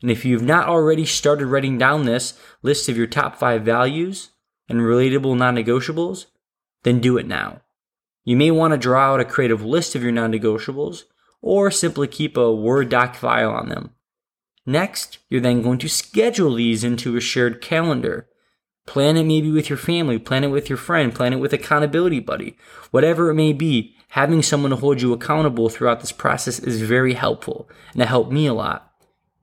And 0.02 0.10
if 0.10 0.24
you've 0.24 0.42
not 0.42 0.68
already 0.68 1.04
started 1.04 1.46
writing 1.46 1.78
down 1.78 2.04
this 2.04 2.38
list 2.62 2.88
of 2.88 2.96
your 2.96 3.06
top 3.06 3.36
five 3.36 3.62
values 3.62 4.29
and 4.70 4.80
relatable 4.80 5.36
non 5.36 5.56
negotiables, 5.56 6.26
then 6.82 7.00
do 7.00 7.18
it 7.18 7.26
now. 7.26 7.60
You 8.24 8.36
may 8.36 8.50
want 8.50 8.72
to 8.72 8.78
draw 8.78 9.14
out 9.14 9.20
a 9.20 9.24
creative 9.24 9.64
list 9.64 9.94
of 9.94 10.02
your 10.02 10.12
non 10.12 10.32
negotiables 10.32 11.04
or 11.42 11.70
simply 11.70 12.06
keep 12.06 12.36
a 12.36 12.54
Word 12.54 12.88
doc 12.88 13.16
file 13.16 13.50
on 13.50 13.68
them. 13.68 13.90
Next, 14.66 15.18
you're 15.28 15.40
then 15.40 15.62
going 15.62 15.78
to 15.78 15.88
schedule 15.88 16.54
these 16.54 16.84
into 16.84 17.16
a 17.16 17.20
shared 17.20 17.60
calendar. 17.60 18.28
Plan 18.86 19.16
it 19.16 19.24
maybe 19.24 19.50
with 19.50 19.68
your 19.68 19.78
family, 19.78 20.18
plan 20.18 20.44
it 20.44 20.48
with 20.48 20.68
your 20.68 20.76
friend, 20.76 21.14
plan 21.14 21.32
it 21.32 21.36
with 21.36 21.52
accountability 21.52 22.20
buddy. 22.20 22.56
Whatever 22.90 23.30
it 23.30 23.34
may 23.34 23.52
be, 23.52 23.94
having 24.08 24.42
someone 24.42 24.70
to 24.70 24.76
hold 24.76 25.00
you 25.00 25.12
accountable 25.12 25.68
throughout 25.68 26.00
this 26.00 26.12
process 26.12 26.58
is 26.58 26.82
very 26.82 27.14
helpful, 27.14 27.68
and 27.92 28.02
it 28.02 28.08
helped 28.08 28.32
me 28.32 28.46
a 28.46 28.54
lot. 28.54 28.92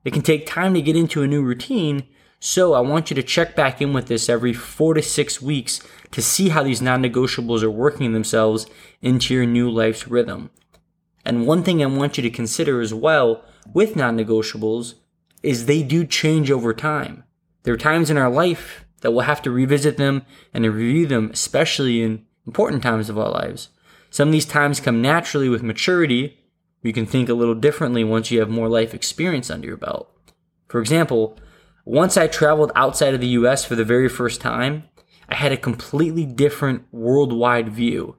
It 0.04 0.12
can 0.12 0.22
take 0.22 0.46
time 0.46 0.74
to 0.74 0.82
get 0.82 0.96
into 0.96 1.22
a 1.22 1.26
new 1.26 1.42
routine, 1.42 2.06
so 2.40 2.74
I 2.74 2.80
want 2.80 3.10
you 3.10 3.16
to 3.16 3.22
check 3.22 3.56
back 3.56 3.82
in 3.82 3.92
with 3.92 4.06
this 4.06 4.28
every 4.28 4.52
four 4.52 4.94
to 4.94 5.02
six 5.02 5.42
weeks 5.42 5.80
to 6.12 6.22
see 6.22 6.50
how 6.50 6.62
these 6.62 6.80
non 6.80 7.02
negotiables 7.02 7.62
are 7.62 7.70
working 7.70 8.12
themselves 8.12 8.66
into 9.02 9.34
your 9.34 9.46
new 9.46 9.68
life's 9.68 10.06
rhythm. 10.06 10.50
And 11.24 11.46
one 11.46 11.64
thing 11.64 11.82
I 11.82 11.86
want 11.86 12.16
you 12.16 12.22
to 12.22 12.30
consider 12.30 12.80
as 12.80 12.94
well 12.94 13.44
with 13.74 13.96
non 13.96 14.16
negotiables 14.16 14.94
is 15.42 15.66
they 15.66 15.82
do 15.82 16.04
change 16.04 16.50
over 16.50 16.72
time. 16.72 17.24
There 17.64 17.74
are 17.74 17.78
times 17.78 18.08
in 18.08 18.16
our 18.16 18.30
life 18.30 18.84
that 19.00 19.10
we'll 19.10 19.22
have 19.22 19.42
to 19.42 19.50
revisit 19.50 19.96
them 19.96 20.22
and 20.54 20.64
review 20.64 21.06
them, 21.06 21.30
especially 21.32 22.02
in 22.02 22.24
important 22.46 22.82
times 22.82 23.10
of 23.10 23.18
our 23.18 23.30
lives. 23.30 23.68
Some 24.10 24.28
of 24.28 24.32
these 24.32 24.46
times 24.46 24.80
come 24.80 25.02
naturally 25.02 25.48
with 25.48 25.62
maturity. 25.62 26.38
You 26.82 26.92
can 26.92 27.04
think 27.04 27.28
a 27.28 27.34
little 27.34 27.54
differently 27.54 28.04
once 28.04 28.30
you 28.30 28.40
have 28.40 28.48
more 28.48 28.68
life 28.68 28.94
experience 28.94 29.50
under 29.50 29.66
your 29.66 29.76
belt. 29.76 30.10
For 30.68 30.80
example, 30.80 31.36
once 31.88 32.18
I 32.18 32.26
traveled 32.26 32.70
outside 32.76 33.14
of 33.14 33.20
the 33.22 33.28
US 33.28 33.64
for 33.64 33.74
the 33.74 33.82
very 33.82 34.10
first 34.10 34.42
time, 34.42 34.84
I 35.26 35.36
had 35.36 35.52
a 35.52 35.56
completely 35.56 36.26
different 36.26 36.82
worldwide 36.92 37.70
view. 37.70 38.16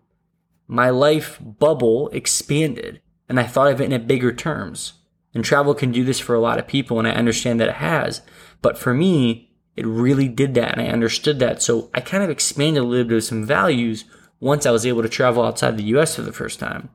My 0.67 0.89
life 0.89 1.37
bubble 1.39 2.09
expanded, 2.09 2.99
and 3.29 3.39
I 3.39 3.43
thought 3.43 3.71
of 3.71 3.79
it 3.79 3.85
in 3.85 3.93
a 3.93 3.99
bigger 3.99 4.33
terms. 4.33 4.93
And 5.35 5.45
travel 5.45 5.75
can 5.75 5.91
do 5.91 6.03
this 6.03 6.19
for 6.19 6.33
a 6.33 6.39
lot 6.39 6.57
of 6.57 6.67
people, 6.67 6.97
and 6.97 7.07
I 7.07 7.11
understand 7.11 7.59
that 7.59 7.67
it 7.67 7.75
has. 7.75 8.23
But 8.63 8.75
for 8.75 8.91
me, 8.91 9.51
it 9.75 9.85
really 9.85 10.27
did 10.27 10.55
that, 10.55 10.71
and 10.71 10.81
I 10.81 10.91
understood 10.91 11.37
that. 11.37 11.61
So 11.61 11.91
I 11.93 12.01
kind 12.01 12.23
of 12.23 12.31
expanded 12.31 12.81
a 12.81 12.87
little 12.87 13.07
bit 13.07 13.17
of 13.17 13.23
some 13.23 13.45
values 13.45 14.05
once 14.39 14.65
I 14.65 14.71
was 14.71 14.83
able 14.83 15.03
to 15.03 15.09
travel 15.09 15.43
outside 15.43 15.77
the 15.77 15.95
US 15.95 16.15
for 16.15 16.23
the 16.23 16.33
first 16.33 16.59
time. 16.59 16.89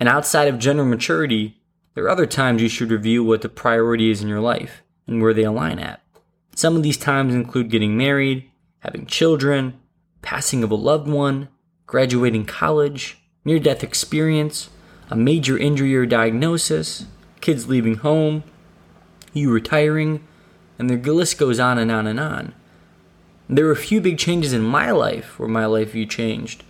And 0.00 0.08
outside 0.08 0.48
of 0.48 0.58
general 0.58 0.88
maturity, 0.88 1.62
there 1.94 2.02
are 2.06 2.10
other 2.10 2.26
times 2.26 2.60
you 2.60 2.68
should 2.68 2.90
review 2.90 3.22
what 3.22 3.42
the 3.42 3.48
priority 3.48 4.10
is 4.10 4.20
in 4.20 4.26
your 4.26 4.40
life 4.40 4.81
and 5.06 5.22
where 5.22 5.34
they 5.34 5.44
align 5.44 5.78
at. 5.78 6.00
Some 6.54 6.76
of 6.76 6.82
these 6.82 6.96
times 6.96 7.34
include 7.34 7.70
getting 7.70 7.96
married, 7.96 8.50
having 8.80 9.06
children, 9.06 9.80
passing 10.20 10.62
of 10.62 10.70
a 10.70 10.76
loved 10.76 11.08
one, 11.08 11.48
graduating 11.86 12.44
college, 12.44 13.18
near 13.44 13.58
death 13.58 13.82
experience, 13.82 14.70
a 15.10 15.16
major 15.16 15.58
injury 15.58 15.94
or 15.94 16.06
diagnosis, 16.06 17.06
kids 17.40 17.68
leaving 17.68 17.96
home, 17.96 18.44
you 19.32 19.50
retiring, 19.50 20.26
and 20.78 20.88
the 20.88 21.12
list 21.12 21.38
goes 21.38 21.58
on 21.58 21.78
and 21.78 21.90
on 21.90 22.06
and 22.06 22.20
on. 22.20 22.54
There 23.48 23.66
were 23.66 23.72
a 23.72 23.76
few 23.76 24.00
big 24.00 24.18
changes 24.18 24.52
in 24.52 24.62
my 24.62 24.90
life 24.90 25.38
where 25.38 25.48
my 25.48 25.66
life 25.66 25.92
view 25.92 26.06
changed, 26.06 26.64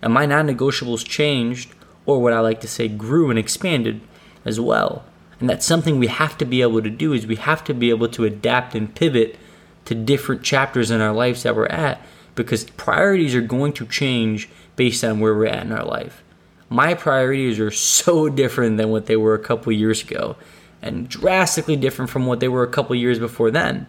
and 0.00 0.12
my 0.12 0.26
non 0.26 0.46
negotiables 0.46 1.04
changed, 1.04 1.74
or 2.06 2.20
what 2.20 2.32
I 2.32 2.40
like 2.40 2.60
to 2.60 2.68
say, 2.68 2.88
grew 2.88 3.30
and 3.30 3.38
expanded 3.38 4.00
as 4.44 4.60
well. 4.60 5.04
And 5.40 5.48
that's 5.48 5.66
something 5.66 5.98
we 5.98 6.08
have 6.08 6.36
to 6.38 6.44
be 6.44 6.62
able 6.62 6.82
to 6.82 6.90
do 6.90 7.12
is 7.12 7.26
we 7.26 7.36
have 7.36 7.62
to 7.64 7.74
be 7.74 7.90
able 7.90 8.08
to 8.08 8.24
adapt 8.24 8.74
and 8.74 8.94
pivot 8.94 9.38
to 9.84 9.94
different 9.94 10.42
chapters 10.42 10.90
in 10.90 11.00
our 11.00 11.12
lives 11.12 11.44
that 11.44 11.54
we're 11.54 11.66
at 11.66 12.00
because 12.34 12.64
priorities 12.70 13.34
are 13.34 13.40
going 13.40 13.72
to 13.74 13.86
change 13.86 14.48
based 14.76 15.04
on 15.04 15.20
where 15.20 15.34
we're 15.34 15.46
at 15.46 15.64
in 15.64 15.72
our 15.72 15.84
life. 15.84 16.22
My 16.68 16.94
priorities 16.94 17.58
are 17.58 17.70
so 17.70 18.28
different 18.28 18.76
than 18.76 18.90
what 18.90 19.06
they 19.06 19.16
were 19.16 19.34
a 19.34 19.38
couple 19.38 19.72
years 19.72 20.02
ago 20.02 20.36
and 20.82 21.08
drastically 21.08 21.76
different 21.76 22.10
from 22.10 22.26
what 22.26 22.40
they 22.40 22.48
were 22.48 22.62
a 22.62 22.68
couple 22.68 22.94
years 22.94 23.18
before 23.18 23.50
then. 23.50 23.86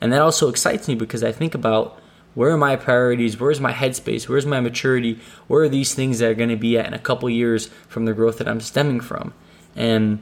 And 0.00 0.12
that 0.12 0.20
also 0.20 0.48
excites 0.48 0.88
me 0.88 0.94
because 0.94 1.22
I 1.22 1.32
think 1.32 1.54
about 1.54 1.98
where 2.34 2.50
are 2.50 2.58
my 2.58 2.76
priorities, 2.76 3.40
where's 3.40 3.60
my 3.60 3.72
headspace, 3.72 4.28
where's 4.28 4.44
my 4.44 4.60
maturity, 4.60 5.18
where 5.46 5.62
are 5.62 5.68
these 5.68 5.94
things 5.94 6.18
that 6.18 6.30
are 6.30 6.34
going 6.34 6.50
to 6.50 6.56
be 6.56 6.78
at 6.78 6.86
in 6.86 6.92
a 6.92 6.98
couple 6.98 7.30
years 7.30 7.68
from 7.88 8.04
the 8.04 8.12
growth 8.12 8.36
that 8.38 8.48
I'm 8.48 8.60
stemming 8.60 9.00
from. 9.00 9.32
And 9.74 10.20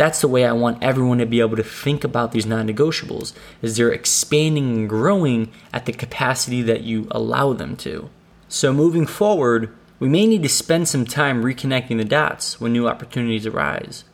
that's 0.00 0.22
the 0.22 0.28
way 0.28 0.46
I 0.46 0.52
want 0.52 0.82
everyone 0.82 1.18
to 1.18 1.26
be 1.26 1.40
able 1.40 1.56
to 1.56 1.62
think 1.62 2.04
about 2.04 2.32
these 2.32 2.46
non-negotiables 2.46 3.34
is 3.60 3.76
they're 3.76 3.92
expanding 3.92 4.74
and 4.74 4.88
growing 4.88 5.52
at 5.74 5.84
the 5.84 5.92
capacity 5.92 6.62
that 6.62 6.84
you 6.84 7.06
allow 7.10 7.52
them 7.52 7.76
to. 7.76 8.08
So 8.48 8.72
moving 8.72 9.06
forward, 9.06 9.76
we 9.98 10.08
may 10.08 10.26
need 10.26 10.42
to 10.42 10.48
spend 10.48 10.88
some 10.88 11.04
time 11.04 11.44
reconnecting 11.44 11.98
the 11.98 12.06
dots 12.06 12.58
when 12.58 12.72
new 12.72 12.88
opportunities 12.88 13.44
arise. 13.44 14.04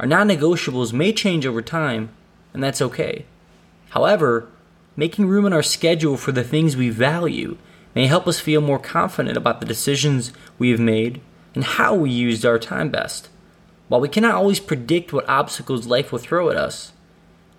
Our 0.00 0.06
non-negotiables 0.06 0.94
may 0.94 1.12
change 1.12 1.44
over 1.44 1.60
time, 1.60 2.08
and 2.54 2.64
that's 2.64 2.80
okay. 2.80 3.26
However, 3.90 4.48
making 4.96 5.28
room 5.28 5.44
in 5.44 5.52
our 5.52 5.62
schedule 5.62 6.16
for 6.16 6.32
the 6.32 6.44
things 6.44 6.78
we 6.78 6.88
value 6.88 7.58
may 7.94 8.06
help 8.06 8.26
us 8.26 8.40
feel 8.40 8.62
more 8.62 8.78
confident 8.78 9.36
about 9.36 9.60
the 9.60 9.66
decisions 9.66 10.32
we 10.58 10.70
have 10.70 10.80
made 10.80 11.20
and 11.54 11.62
how 11.62 11.94
we 11.94 12.08
used 12.08 12.46
our 12.46 12.58
time 12.58 12.88
best. 12.88 13.28
While 13.88 14.00
we 14.00 14.08
cannot 14.08 14.34
always 14.34 14.60
predict 14.60 15.12
what 15.12 15.28
obstacles 15.28 15.86
life 15.86 16.10
will 16.10 16.18
throw 16.18 16.50
at 16.50 16.56
us, 16.56 16.92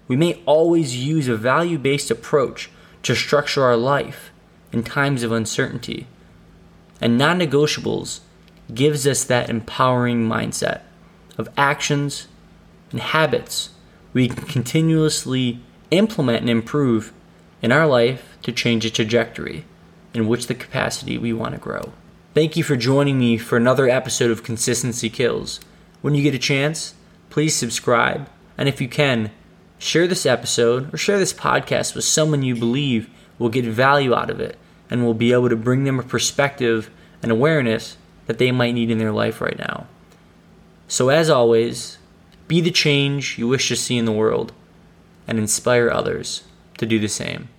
we 0.07 0.15
may 0.15 0.41
always 0.45 0.95
use 0.95 1.27
a 1.27 1.35
value 1.35 1.77
based 1.77 2.11
approach 2.11 2.69
to 3.03 3.15
structure 3.15 3.63
our 3.63 3.77
life 3.77 4.31
in 4.71 4.83
times 4.83 5.23
of 5.23 5.31
uncertainty. 5.31 6.07
And 6.99 7.17
non 7.17 7.39
negotiables 7.39 8.21
gives 8.73 9.07
us 9.07 9.23
that 9.25 9.49
empowering 9.49 10.27
mindset 10.27 10.81
of 11.37 11.49
actions 11.57 12.27
and 12.91 12.99
habits 12.99 13.69
we 14.13 14.27
can 14.27 14.45
continuously 14.45 15.61
implement 15.91 16.41
and 16.41 16.49
improve 16.49 17.13
in 17.61 17.71
our 17.71 17.85
life 17.85 18.37
to 18.43 18.51
change 18.51 18.83
the 18.83 18.89
trajectory 18.89 19.63
in 20.13 20.27
which 20.27 20.47
the 20.47 20.55
capacity 20.55 21.17
we 21.17 21.31
want 21.31 21.53
to 21.53 21.61
grow. 21.61 21.93
Thank 22.33 22.57
you 22.57 22.63
for 22.63 22.75
joining 22.75 23.19
me 23.19 23.37
for 23.37 23.57
another 23.57 23.89
episode 23.89 24.31
of 24.31 24.43
Consistency 24.43 25.09
Kills. 25.09 25.59
When 26.07 26.15
you 26.15 26.23
get 26.23 26.33
a 26.33 26.39
chance, 26.39 26.93
please 27.29 27.53
subscribe. 27.53 28.29
And 28.57 28.69
if 28.69 28.79
you 28.79 28.87
can, 28.87 29.29
share 29.77 30.07
this 30.07 30.25
episode 30.25 30.93
or 30.93 30.97
share 30.97 31.19
this 31.19 31.33
podcast 31.33 31.95
with 31.95 32.05
someone 32.05 32.43
you 32.43 32.55
believe 32.55 33.09
will 33.37 33.49
get 33.49 33.65
value 33.65 34.15
out 34.15 34.29
of 34.29 34.39
it 34.39 34.57
and 34.89 35.03
will 35.03 35.13
be 35.13 35.33
able 35.33 35.49
to 35.49 35.57
bring 35.57 35.83
them 35.83 35.99
a 35.99 36.03
perspective 36.03 36.89
and 37.21 37.29
awareness 37.29 37.97
that 38.25 38.37
they 38.37 38.53
might 38.53 38.71
need 38.71 38.89
in 38.89 38.99
their 38.99 39.11
life 39.11 39.41
right 39.41 39.59
now. 39.59 39.87
So, 40.87 41.09
as 41.09 41.29
always, 41.29 41.97
be 42.47 42.61
the 42.61 42.71
change 42.71 43.37
you 43.37 43.49
wish 43.49 43.67
to 43.67 43.75
see 43.75 43.97
in 43.97 44.05
the 44.05 44.13
world 44.13 44.53
and 45.27 45.37
inspire 45.37 45.91
others 45.91 46.45
to 46.77 46.85
do 46.85 46.99
the 46.99 47.09
same. 47.09 47.49